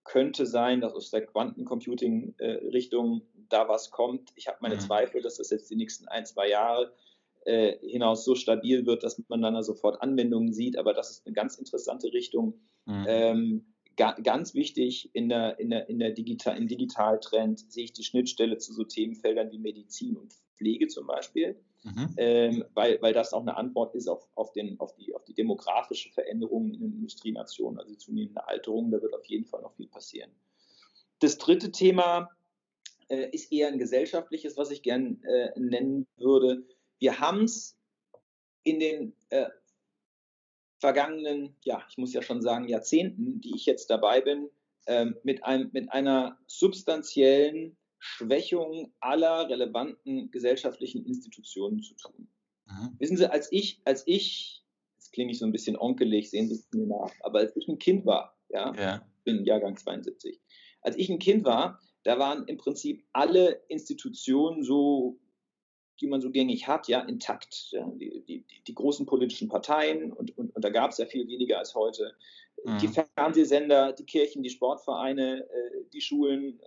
könnte 0.05 0.45
sein, 0.45 0.79
dass 0.79 0.93
aus 0.93 1.11
der 1.11 1.25
Quantencomputing-Richtung 1.25 3.21
äh, 3.21 3.45
da 3.49 3.67
was 3.67 3.91
kommt. 3.91 4.31
Ich 4.35 4.47
habe 4.47 4.59
meine 4.61 4.75
mhm. 4.75 4.79
Zweifel, 4.79 5.21
dass 5.21 5.37
das 5.37 5.49
jetzt 5.49 5.69
die 5.69 5.75
nächsten 5.75 6.07
ein, 6.07 6.25
zwei 6.25 6.47
Jahre 6.49 6.93
äh, 7.43 7.77
hinaus 7.79 8.23
so 8.23 8.35
stabil 8.35 8.85
wird, 8.85 9.03
dass 9.03 9.21
man 9.27 9.41
dann 9.41 9.55
da 9.55 9.63
sofort 9.63 10.01
Anwendungen 10.01 10.53
sieht. 10.53 10.77
Aber 10.77 10.93
das 10.93 11.11
ist 11.11 11.25
eine 11.25 11.33
ganz 11.33 11.57
interessante 11.57 12.13
Richtung. 12.13 12.53
Mhm. 12.85 13.05
Ähm, 13.07 13.65
ga, 13.97 14.13
ganz 14.13 14.53
wichtig 14.53 15.09
in 15.13 15.27
der, 15.27 15.59
in 15.59 15.69
der, 15.71 15.89
in 15.89 15.99
der 15.99 16.11
Digital, 16.11 16.57
im 16.57 16.67
Digitaltrend 16.67 17.71
sehe 17.71 17.85
ich 17.85 17.93
die 17.93 18.03
Schnittstelle 18.03 18.57
zu 18.57 18.73
so 18.73 18.83
Themenfeldern 18.83 19.51
wie 19.51 19.59
Medizin 19.59 20.17
und 20.17 20.33
Pflege 20.55 20.87
zum 20.87 21.07
Beispiel 21.07 21.59
mhm. 21.85 22.13
ähm, 22.17 22.65
weil, 22.73 23.01
weil 23.01 23.13
das 23.13 23.31
auch 23.33 23.41
eine 23.41 23.55
Antwort 23.55 23.95
ist 23.95 24.07
auf, 24.07 24.27
auf, 24.35 24.51
den, 24.53 24.79
auf, 24.79 24.95
die, 24.95 25.13
auf 25.15 25.23
die 25.23 25.33
demografische 25.33 26.11
Veränderung 26.11 26.71
in 26.71 26.81
den 26.81 26.93
Industrienationen, 26.93 27.79
also 27.79 27.91
die 27.91 27.97
zunehmende 27.97 28.47
Alterung. 28.47 28.91
Da 28.91 29.01
wird 29.01 29.13
auf 29.13 29.25
jeden 29.25 29.45
Fall 29.45 29.61
noch 29.61 29.75
viel 29.75 29.87
passieren. 29.87 30.31
Das 31.19 31.37
dritte 31.37 31.71
Thema 31.71 32.29
äh, 33.07 33.29
ist 33.31 33.51
eher 33.51 33.67
ein 33.67 33.77
gesellschaftliches, 33.77 34.57
was 34.57 34.71
ich 34.71 34.81
gern 34.81 35.21
äh, 35.23 35.57
nennen 35.59 36.07
würde. 36.17 36.65
Wir 36.99 37.19
haben 37.19 37.43
es 37.43 37.77
in 38.63 38.79
den 38.79 39.15
äh, 39.29 39.47
vergangenen, 40.79 41.55
ja, 41.61 41.83
ich 41.89 41.97
muss 41.97 42.13
ja 42.13 42.21
schon 42.21 42.41
sagen, 42.41 42.67
Jahrzehnten, 42.67 43.41
die 43.41 43.55
ich 43.55 43.65
jetzt 43.65 43.89
dabei 43.89 44.21
bin, 44.21 44.49
ähm, 44.87 45.15
mit, 45.23 45.43
einem, 45.43 45.69
mit 45.71 45.91
einer 45.91 46.37
substanziellen 46.47 47.77
Schwächung 48.05 48.93
aller 48.99 49.49
relevanten 49.49 50.29
gesellschaftlichen 50.29 51.05
Institutionen 51.05 51.81
zu 51.81 51.95
tun. 51.95 52.27
Mhm. 52.65 52.95
Wissen 52.99 53.17
Sie, 53.17 53.29
als 53.29 53.51
ich, 53.51 53.81
als 53.83 54.03
ich, 54.05 54.63
jetzt 54.97 55.11
klinge 55.11 55.31
ich 55.31 55.39
so 55.39 55.45
ein 55.45 55.51
bisschen 55.51 55.75
onkelig, 55.75 56.29
sehen 56.29 56.47
Sie 56.47 56.53
es 56.55 56.67
mir 56.71 56.85
nach, 56.85 57.11
aber 57.21 57.39
als 57.39 57.55
ich 57.55 57.67
ein 57.67 57.79
Kind 57.79 58.05
war, 58.05 58.37
ja, 58.49 58.73
ja. 58.75 59.07
bin 59.23 59.43
Jahrgang 59.43 59.75
72, 59.75 60.39
als 60.81 60.95
ich 60.97 61.09
ein 61.09 61.19
Kind 61.19 61.45
war, 61.45 61.81
da 62.03 62.19
waren 62.19 62.47
im 62.47 62.57
Prinzip 62.57 63.03
alle 63.11 63.63
Institutionen 63.69 64.63
so, 64.63 65.19
die 65.99 66.07
man 66.07 66.21
so 66.21 66.29
gängig 66.29 66.67
hat, 66.67 66.87
ja, 66.87 66.99
intakt. 66.99 67.69
Ja, 67.71 67.89
die, 67.95 68.23
die, 68.27 68.45
die, 68.67 68.75
großen 68.75 69.07
politischen 69.07 69.49
Parteien 69.49 70.13
und, 70.13 70.37
und, 70.37 70.55
und 70.55 70.63
da 70.63 70.69
gab 70.69 70.91
es 70.91 70.99
ja 70.99 71.07
viel 71.07 71.27
weniger 71.27 71.57
als 71.57 71.73
heute. 71.73 72.15
Mhm. 72.63 72.77
Die 72.77 72.89
Fernsehsender, 72.89 73.93
die 73.93 74.05
Kirchen, 74.05 74.43
die 74.43 74.51
Sportvereine, 74.51 75.39
äh, 75.39 75.85
die 75.91 76.01
Schulen 76.01 76.59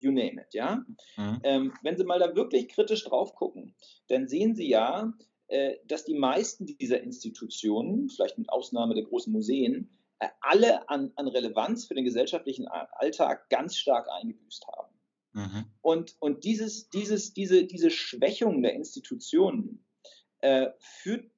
you 0.00 0.10
name 0.10 0.40
it, 0.40 0.54
ja. 0.54 0.84
Mhm. 1.16 1.40
Ähm, 1.42 1.72
wenn 1.82 1.96
Sie 1.96 2.04
mal 2.04 2.18
da 2.18 2.34
wirklich 2.34 2.68
kritisch 2.68 3.04
drauf 3.04 3.34
gucken, 3.34 3.74
dann 4.08 4.28
sehen 4.28 4.54
Sie 4.54 4.68
ja, 4.68 5.12
äh, 5.48 5.76
dass 5.86 6.04
die 6.04 6.14
meisten 6.14 6.66
dieser 6.66 7.02
Institutionen, 7.02 8.08
vielleicht 8.08 8.38
mit 8.38 8.50
Ausnahme 8.50 8.94
der 8.94 9.04
großen 9.04 9.32
Museen, 9.32 9.90
äh, 10.20 10.28
alle 10.40 10.88
an, 10.88 11.12
an, 11.16 11.28
Relevanz 11.28 11.86
für 11.86 11.94
den 11.94 12.04
gesellschaftlichen 12.04 12.68
Alltag 12.68 13.48
ganz 13.50 13.76
stark 13.76 14.08
eingebüßt 14.10 14.66
haben. 14.68 14.94
Mhm. 15.32 15.64
Und, 15.82 16.16
und 16.20 16.44
dieses, 16.44 16.90
dieses, 16.90 17.32
diese, 17.34 17.64
diese 17.64 17.90
Schwächung 17.90 18.62
der 18.62 18.74
Institutionen 18.74 19.84
äh, 20.40 20.70
führt 20.78 21.30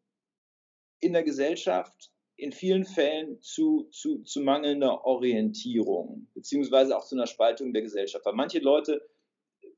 in 1.00 1.12
der 1.12 1.24
Gesellschaft 1.24 2.11
in 2.42 2.52
vielen 2.52 2.84
Fällen 2.84 3.40
zu, 3.40 3.88
zu, 3.92 4.18
zu 4.24 4.40
mangelnder 4.40 5.04
Orientierung, 5.04 6.26
beziehungsweise 6.34 6.96
auch 6.96 7.04
zu 7.04 7.14
einer 7.14 7.28
Spaltung 7.28 7.72
der 7.72 7.82
Gesellschaft. 7.82 8.26
Weil 8.26 8.34
manche 8.34 8.58
Leute 8.58 9.08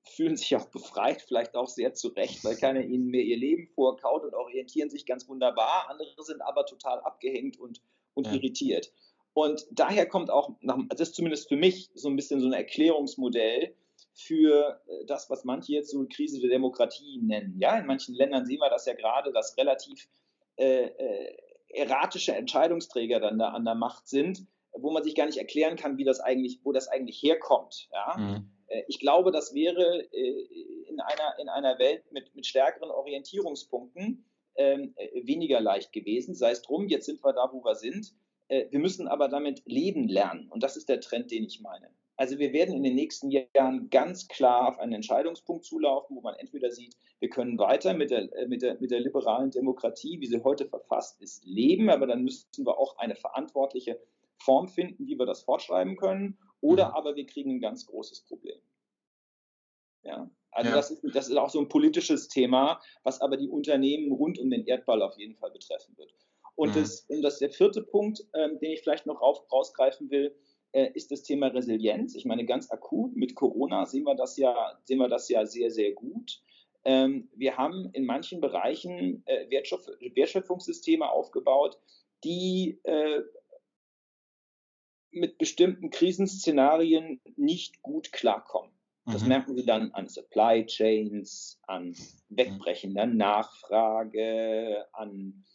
fühlen 0.02 0.36
sich 0.36 0.56
auch 0.56 0.66
befreit, 0.66 1.22
vielleicht 1.22 1.54
auch 1.56 1.68
sehr 1.68 1.92
zurecht, 1.92 2.42
weil 2.42 2.56
keiner 2.56 2.80
ihnen 2.80 3.06
mehr 3.06 3.22
ihr 3.22 3.36
Leben 3.36 3.68
vorkaut 3.74 4.24
und 4.24 4.34
orientieren 4.34 4.88
sich 4.88 5.04
ganz 5.04 5.28
wunderbar. 5.28 5.90
Andere 5.90 6.22
sind 6.22 6.40
aber 6.40 6.64
total 6.64 7.00
abgehängt 7.00 7.58
und, 7.58 7.82
und 8.14 8.26
ja. 8.26 8.34
irritiert. 8.34 8.92
Und 9.34 9.66
daher 9.70 10.06
kommt 10.06 10.30
auch, 10.30 10.50
nach, 10.60 10.78
das 10.88 11.08
ist 11.08 11.16
zumindest 11.16 11.48
für 11.48 11.56
mich 11.56 11.90
so 11.94 12.08
ein 12.08 12.16
bisschen 12.16 12.40
so 12.40 12.46
ein 12.46 12.52
Erklärungsmodell 12.52 13.74
für 14.14 14.80
äh, 14.86 15.04
das, 15.06 15.28
was 15.28 15.44
manche 15.44 15.72
jetzt 15.72 15.90
so 15.90 16.06
Krise 16.08 16.40
der 16.40 16.50
Demokratie 16.50 17.18
nennen. 17.20 17.58
Ja, 17.58 17.76
in 17.78 17.86
manchen 17.86 18.14
Ländern 18.14 18.46
sehen 18.46 18.60
wir 18.60 18.70
das 18.70 18.86
ja 18.86 18.94
gerade, 18.94 19.32
dass 19.32 19.56
relativ 19.58 20.08
äh, 20.56 20.84
äh 20.86 21.36
erratische 21.74 22.34
Entscheidungsträger 22.34 23.20
dann 23.20 23.38
da 23.38 23.48
an 23.50 23.64
der 23.64 23.74
Macht 23.74 24.08
sind, 24.08 24.46
wo 24.72 24.90
man 24.90 25.04
sich 25.04 25.14
gar 25.14 25.26
nicht 25.26 25.38
erklären 25.38 25.76
kann, 25.76 25.98
wie 25.98 26.04
das 26.04 26.20
eigentlich, 26.20 26.60
wo 26.64 26.72
das 26.72 26.88
eigentlich 26.88 27.22
herkommt. 27.22 27.88
Ja? 27.92 28.16
Mhm. 28.18 28.50
Äh, 28.66 28.82
ich 28.88 28.98
glaube, 28.98 29.30
das 29.30 29.54
wäre 29.54 30.04
äh, 30.12 30.46
in 30.88 31.00
einer, 31.00 31.38
in 31.38 31.48
einer 31.48 31.78
Welt 31.78 32.10
mit, 32.12 32.34
mit 32.34 32.46
stärkeren 32.46 32.90
Orientierungspunkten 32.90 34.24
ähm, 34.56 34.94
äh, 34.96 35.26
weniger 35.26 35.60
leicht 35.60 35.92
gewesen. 35.92 36.34
Sei 36.34 36.50
es 36.50 36.62
drum, 36.62 36.88
jetzt 36.88 37.06
sind 37.06 37.22
wir 37.24 37.32
da, 37.32 37.50
wo 37.52 37.64
wir 37.64 37.74
sind. 37.74 38.14
Wir 38.46 38.78
müssen 38.78 39.08
aber 39.08 39.28
damit 39.28 39.62
leben 39.64 40.06
lernen. 40.06 40.50
Und 40.50 40.62
das 40.62 40.76
ist 40.76 40.90
der 40.90 41.00
Trend, 41.00 41.30
den 41.30 41.44
ich 41.44 41.62
meine. 41.62 41.88
Also 42.16 42.38
wir 42.38 42.52
werden 42.52 42.74
in 42.74 42.82
den 42.84 42.94
nächsten 42.94 43.30
Jahren 43.30 43.90
ganz 43.90 44.28
klar 44.28 44.68
auf 44.68 44.78
einen 44.78 44.92
Entscheidungspunkt 44.92 45.64
zulaufen, 45.64 46.16
wo 46.16 46.20
man 46.20 46.36
entweder 46.36 46.70
sieht, 46.70 46.96
wir 47.18 47.28
können 47.28 47.58
weiter 47.58 47.94
mit 47.94 48.10
der, 48.10 48.32
äh, 48.34 48.46
mit 48.46 48.62
der, 48.62 48.80
mit 48.80 48.90
der 48.90 49.00
liberalen 49.00 49.50
Demokratie, 49.50 50.20
wie 50.20 50.26
sie 50.26 50.42
heute 50.42 50.66
verfasst 50.66 51.20
ist, 51.20 51.44
leben, 51.44 51.90
aber 51.90 52.06
dann 52.06 52.22
müssen 52.22 52.64
wir 52.64 52.78
auch 52.78 52.96
eine 52.98 53.16
verantwortliche 53.16 54.00
Form 54.38 54.68
finden, 54.68 55.06
wie 55.06 55.18
wir 55.18 55.26
das 55.26 55.42
fortschreiben 55.42 55.96
können, 55.96 56.38
oder 56.60 56.88
mhm. 56.88 56.94
aber 56.94 57.16
wir 57.16 57.26
kriegen 57.26 57.56
ein 57.56 57.60
ganz 57.60 57.86
großes 57.86 58.22
Problem. 58.22 58.58
Ja, 60.02 60.30
also 60.50 60.70
ja. 60.70 60.76
Das, 60.76 60.90
ist, 60.90 61.02
das 61.14 61.28
ist 61.28 61.36
auch 61.36 61.50
so 61.50 61.60
ein 61.60 61.68
politisches 61.68 62.28
Thema, 62.28 62.80
was 63.02 63.20
aber 63.20 63.36
die 63.36 63.48
Unternehmen 63.48 64.12
rund 64.12 64.38
um 64.38 64.50
den 64.50 64.66
Erdball 64.66 65.02
auf 65.02 65.18
jeden 65.18 65.34
Fall 65.34 65.50
betreffen 65.50 65.96
wird. 65.96 66.14
Und, 66.56 66.70
mhm. 66.70 66.80
das, 66.80 67.00
und 67.08 67.22
das 67.22 67.34
ist 67.34 67.40
der 67.40 67.50
vierte 67.50 67.82
Punkt, 67.82 68.24
ähm, 68.34 68.58
den 68.60 68.72
ich 68.72 68.82
vielleicht 68.82 69.06
noch 69.06 69.20
rauf, 69.20 69.50
rausgreifen 69.50 70.10
will, 70.10 70.34
ist 70.94 71.10
das 71.10 71.22
Thema 71.22 71.48
Resilienz. 71.48 72.14
Ich 72.14 72.24
meine, 72.24 72.44
ganz 72.44 72.70
akut 72.70 73.16
mit 73.16 73.34
Corona 73.34 73.86
sehen 73.86 74.04
wir 74.04 74.14
das 74.14 74.36
ja, 74.36 74.78
sehen 74.84 74.98
wir 74.98 75.08
das 75.08 75.28
ja 75.28 75.46
sehr, 75.46 75.70
sehr 75.70 75.92
gut. 75.92 76.40
Ähm, 76.84 77.28
wir 77.34 77.56
haben 77.56 77.90
in 77.92 78.04
manchen 78.04 78.40
Bereichen 78.40 79.22
äh, 79.26 79.48
Wertschöpf 79.50 79.88
Wertschöpfungssysteme 80.14 81.08
aufgebaut, 81.08 81.78
die 82.24 82.78
äh, 82.82 83.22
mit 85.10 85.38
bestimmten 85.38 85.90
Krisenszenarien 85.90 87.20
nicht 87.36 87.80
gut 87.82 88.12
klarkommen. 88.12 88.72
Das 89.06 89.22
mhm. 89.22 89.28
merken 89.28 89.54
Sie 89.54 89.64
dann 89.64 89.92
an 89.92 90.08
Supply 90.08 90.64
Chains, 90.66 91.60
an 91.66 91.94
wegbrechender 92.30 93.06
Nachfrage, 93.06 94.86
an 94.92 95.44
äh, 95.44 95.53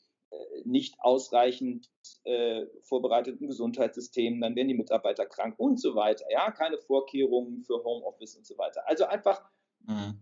nicht 0.65 0.95
ausreichend 0.99 1.89
äh, 2.23 2.65
vorbereiteten 2.81 3.47
Gesundheitssystemen, 3.47 4.41
dann 4.41 4.55
werden 4.55 4.67
die 4.67 4.73
Mitarbeiter 4.73 5.25
krank 5.25 5.55
und 5.57 5.79
so 5.79 5.95
weiter. 5.95 6.25
Ja, 6.31 6.51
keine 6.51 6.77
Vorkehrungen 6.77 7.63
für 7.63 7.83
Homeoffice 7.83 8.35
und 8.35 8.45
so 8.45 8.57
weiter. 8.57 8.87
Also 8.87 9.05
einfach 9.05 9.41
mhm. 9.87 10.19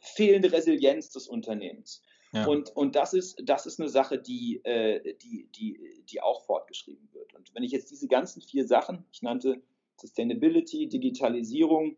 fehlende 0.00 0.52
Resilienz 0.52 1.10
des 1.10 1.28
Unternehmens. 1.28 2.02
Ja. 2.32 2.46
Und, 2.46 2.74
und 2.76 2.94
das, 2.94 3.12
ist, 3.12 3.42
das 3.44 3.66
ist 3.66 3.80
eine 3.80 3.88
Sache, 3.88 4.18
die, 4.18 4.64
äh, 4.64 5.16
die, 5.16 5.48
die, 5.50 6.04
die 6.08 6.22
auch 6.22 6.44
fortgeschrieben 6.44 7.12
wird. 7.12 7.34
Und 7.34 7.52
wenn 7.54 7.64
ich 7.64 7.72
jetzt 7.72 7.90
diese 7.90 8.06
ganzen 8.06 8.40
vier 8.40 8.66
Sachen, 8.66 9.04
ich 9.10 9.22
nannte 9.22 9.62
Sustainability, 10.00 10.88
Digitalisierung, 10.88 11.96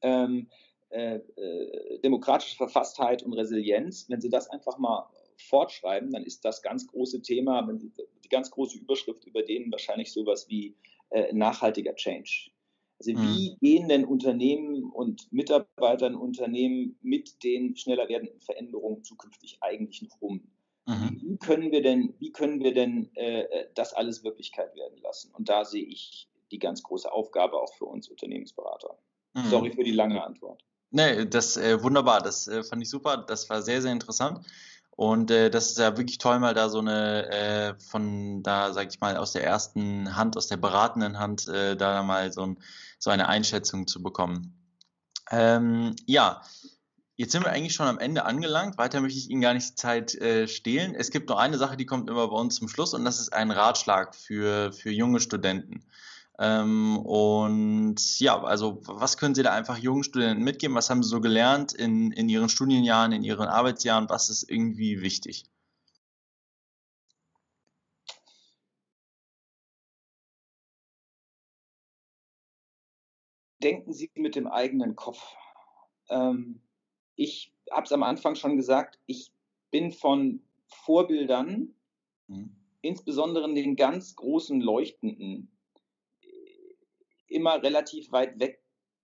ähm, 0.00 0.48
äh, 0.90 1.16
äh, 1.16 1.98
demokratische 2.00 2.56
Verfasstheit 2.56 3.24
und 3.24 3.32
Resilienz, 3.32 4.08
wenn 4.08 4.20
Sie 4.20 4.30
das 4.30 4.48
einfach 4.48 4.78
mal 4.78 5.10
fortschreiben, 5.36 6.10
dann 6.12 6.24
ist 6.24 6.44
das 6.44 6.62
ganz 6.62 6.86
große 6.86 7.22
Thema, 7.22 7.68
die 7.72 8.28
ganz 8.28 8.50
große 8.50 8.78
Überschrift 8.78 9.24
über 9.26 9.42
denen 9.42 9.70
wahrscheinlich 9.70 10.12
sowas 10.12 10.48
wie 10.48 10.76
äh, 11.10 11.32
nachhaltiger 11.32 11.94
Change. 11.94 12.50
Also 12.98 13.12
mhm. 13.12 13.18
wie 13.18 13.56
gehen 13.60 13.88
denn 13.88 14.04
Unternehmen 14.04 14.90
und 14.90 15.30
Mitarbeiter 15.32 16.06
in 16.06 16.14
Unternehmen 16.14 16.98
mit 17.02 17.42
den 17.44 17.76
schneller 17.76 18.08
werdenden 18.08 18.40
Veränderungen 18.40 19.04
zukünftig 19.04 19.58
eigentlich 19.60 20.02
noch 20.02 20.16
um? 20.20 20.50
Mhm. 20.86 21.20
Wie 21.20 21.36
können 21.36 21.72
wir 21.72 21.82
denn, 21.82 22.14
wie 22.18 22.32
können 22.32 22.60
wir 22.60 22.72
denn 22.72 23.14
äh, 23.16 23.66
das 23.74 23.92
alles 23.92 24.24
Wirklichkeit 24.24 24.74
werden 24.76 24.98
lassen? 25.02 25.34
Und 25.34 25.48
da 25.48 25.64
sehe 25.64 25.84
ich 25.84 26.28
die 26.50 26.58
ganz 26.58 26.82
große 26.82 27.10
Aufgabe 27.10 27.60
auch 27.60 27.74
für 27.74 27.86
uns 27.86 28.08
Unternehmensberater. 28.08 28.96
Mhm. 29.34 29.44
Sorry 29.50 29.72
für 29.72 29.84
die 29.84 29.92
lange 29.92 30.22
Antwort. 30.22 30.62
Nee, 30.90 31.26
das 31.26 31.56
äh, 31.56 31.82
wunderbar, 31.82 32.22
das 32.22 32.46
äh, 32.46 32.62
fand 32.62 32.82
ich 32.82 32.88
super, 32.88 33.18
das 33.18 33.50
war 33.50 33.60
sehr, 33.60 33.82
sehr 33.82 33.92
interessant. 33.92 34.46
Und 34.96 35.30
äh, 35.30 35.50
das 35.50 35.68
ist 35.68 35.78
ja 35.78 35.98
wirklich 35.98 36.16
toll, 36.16 36.38
mal 36.38 36.54
da 36.54 36.70
so 36.70 36.78
eine 36.78 37.30
äh, 37.30 37.74
von 37.78 38.42
da, 38.42 38.72
sag 38.72 38.88
ich 38.88 39.00
mal, 39.00 39.18
aus 39.18 39.32
der 39.32 39.44
ersten 39.44 40.16
Hand, 40.16 40.38
aus 40.38 40.48
der 40.48 40.56
beratenden 40.56 41.18
Hand, 41.18 41.46
äh, 41.48 41.76
da 41.76 42.02
mal 42.02 42.32
so, 42.32 42.42
ein, 42.42 42.58
so 42.98 43.10
eine 43.10 43.28
Einschätzung 43.28 43.86
zu 43.86 44.02
bekommen. 44.02 44.54
Ähm, 45.30 45.94
ja, 46.06 46.40
jetzt 47.16 47.32
sind 47.32 47.44
wir 47.44 47.52
eigentlich 47.52 47.74
schon 47.74 47.88
am 47.88 47.98
Ende 47.98 48.24
angelangt. 48.24 48.78
Weiter 48.78 49.02
möchte 49.02 49.18
ich 49.18 49.28
Ihnen 49.28 49.42
gar 49.42 49.52
nicht 49.52 49.70
die 49.70 49.74
Zeit 49.74 50.14
äh, 50.14 50.48
stehlen. 50.48 50.94
Es 50.94 51.10
gibt 51.10 51.28
noch 51.28 51.38
eine 51.38 51.58
Sache, 51.58 51.76
die 51.76 51.86
kommt 51.86 52.08
immer 52.08 52.28
bei 52.28 52.36
uns 52.36 52.56
zum 52.56 52.68
Schluss 52.68 52.94
und 52.94 53.04
das 53.04 53.20
ist 53.20 53.34
ein 53.34 53.50
Ratschlag 53.50 54.14
für, 54.14 54.72
für 54.72 54.90
junge 54.90 55.20
Studenten. 55.20 55.84
Ähm, 56.38 56.98
und 56.98 58.20
ja, 58.20 58.42
also 58.42 58.80
was 58.86 59.16
können 59.16 59.34
Sie 59.34 59.42
da 59.42 59.52
einfach 59.52 59.78
jungen 59.78 60.04
Studenten 60.04 60.44
mitgeben? 60.44 60.76
Was 60.76 60.90
haben 60.90 61.02
Sie 61.02 61.08
so 61.08 61.20
gelernt 61.20 61.72
in, 61.72 62.12
in 62.12 62.28
Ihren 62.28 62.50
Studienjahren, 62.50 63.12
in 63.12 63.24
Ihren 63.24 63.48
Arbeitsjahren? 63.48 64.08
Was 64.10 64.28
ist 64.28 64.50
irgendwie 64.50 65.00
wichtig? 65.00 65.44
Denken 73.62 73.94
Sie 73.94 74.10
mit 74.14 74.36
dem 74.36 74.46
eigenen 74.46 74.94
Kopf. 74.94 75.34
Ähm, 76.10 76.60
ich 77.14 77.54
habe 77.70 77.84
es 77.86 77.92
am 77.92 78.02
Anfang 78.02 78.34
schon 78.34 78.56
gesagt, 78.56 78.98
ich 79.06 79.32
bin 79.70 79.90
von 79.90 80.42
Vorbildern, 80.68 81.74
mhm. 82.26 82.54
insbesondere 82.82 83.52
den 83.54 83.74
ganz 83.74 84.14
großen 84.14 84.60
Leuchtenden, 84.60 85.55
immer 87.28 87.62
relativ 87.62 88.12
weit 88.12 88.38
weg 88.38 88.62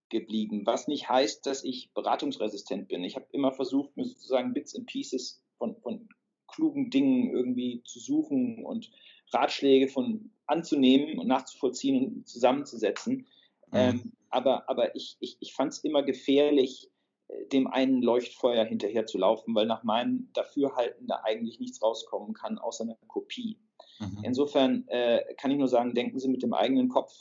geblieben, 0.09 0.63
was 0.67 0.89
nicht 0.89 1.09
heißt, 1.09 1.47
dass 1.47 1.65
ich 1.65 1.93
beratungsresistent 1.95 2.89
bin. 2.89 3.03
Ich 3.03 3.17
habe 3.17 3.27
immer 3.33 3.53
versucht, 3.53 3.97
mir 3.97 4.05
sozusagen 4.05 4.53
Bits 4.53 4.77
and 4.77 4.87
Pieces 4.87 5.43
von, 5.57 5.77
von 5.81 6.09
klugen 6.47 6.91
Dingen 6.91 7.31
irgendwie 7.31 7.83
zu 7.85 7.99
suchen 7.99 8.65
und 8.65 8.91
Ratschläge 9.33 9.89
von 9.89 10.31
anzunehmen 10.47 11.19
und 11.19 11.27
nachzuvollziehen 11.27 12.07
und 12.07 12.29
zusammenzusetzen. 12.29 13.27
Mhm. 13.69 13.73
Ähm, 13.73 14.13
aber 14.29 14.69
aber 14.69 14.95
ich, 14.95 15.17
ich, 15.21 15.39
ich 15.41 15.55
fand 15.55 15.73
es 15.73 15.79
immer 15.79 16.03
gefährlich, 16.03 16.91
äh, 17.29 17.47
dem 17.47 17.67
einen 17.67 18.03
Leuchtfeuer 18.03 18.65
hinterher 18.65 19.07
zu 19.07 19.19
laufen, 19.19 19.55
weil 19.55 19.67
nach 19.67 19.83
meinem 19.83 20.31
Dafürhalten 20.35 21.07
da 21.07 21.23
eigentlich 21.25 21.59
nichts 21.59 21.83
rauskommen 21.83 22.35
kann, 22.35 22.59
außer 22.59 22.85
einer 22.85 22.99
Kopie. 23.07 23.59
Mhm. 23.99 24.19
Insofern 24.25 24.89
äh, 24.89 25.35
kann 25.39 25.51
ich 25.51 25.59
nur 25.59 25.69
sagen, 25.69 25.95
denken 25.95 26.19
Sie 26.19 26.29
mit 26.29 26.43
dem 26.43 26.53
eigenen 26.53 26.89
Kopf 26.89 27.15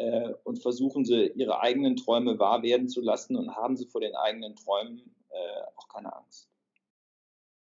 äh, 0.00 0.34
und 0.44 0.62
versuchen 0.62 1.04
sie, 1.04 1.30
ihre 1.34 1.60
eigenen 1.60 1.96
Träume 1.96 2.38
wahr 2.38 2.62
werden 2.62 2.88
zu 2.88 3.00
lassen 3.00 3.36
und 3.36 3.54
haben 3.54 3.76
sie 3.76 3.86
vor 3.86 4.00
den 4.00 4.14
eigenen 4.14 4.56
Träumen 4.56 5.14
äh, 5.28 5.62
auch 5.76 5.88
keine 5.88 6.14
Angst. 6.16 6.48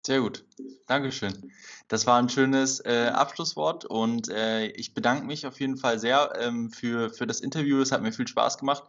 Sehr 0.06 0.20
gut, 0.20 0.44
Dankeschön. 0.86 1.52
Das 1.88 2.06
war 2.06 2.18
ein 2.18 2.28
schönes 2.28 2.80
äh, 2.80 3.10
Abschlusswort 3.12 3.84
und 3.84 4.28
äh, 4.30 4.68
ich 4.68 4.94
bedanke 4.94 5.26
mich 5.26 5.46
auf 5.46 5.60
jeden 5.60 5.76
Fall 5.76 5.98
sehr 5.98 6.32
ähm, 6.38 6.70
für, 6.70 7.10
für 7.10 7.26
das 7.26 7.40
Interview. 7.40 7.80
Es 7.80 7.92
hat 7.92 8.02
mir 8.02 8.12
viel 8.12 8.28
Spaß 8.28 8.58
gemacht 8.58 8.84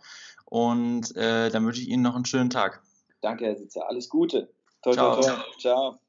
und 0.46 1.16
äh, 1.16 1.50
dann 1.50 1.66
wünsche 1.66 1.82
ich 1.82 1.90
Ihnen 1.90 2.04
noch 2.04 2.16
einen 2.16 2.26
schönen 2.26 2.50
Tag. 2.50 2.82
Danke, 3.22 3.46
Herr 3.46 3.56
Sitzer. 3.56 3.88
Alles 3.88 4.10
Gute. 4.10 4.50
Toi, 4.82 4.94
Ciao. 4.94 5.16
Toi, 5.16 5.22
toi. 5.22 5.44
Ciao. 5.60 6.00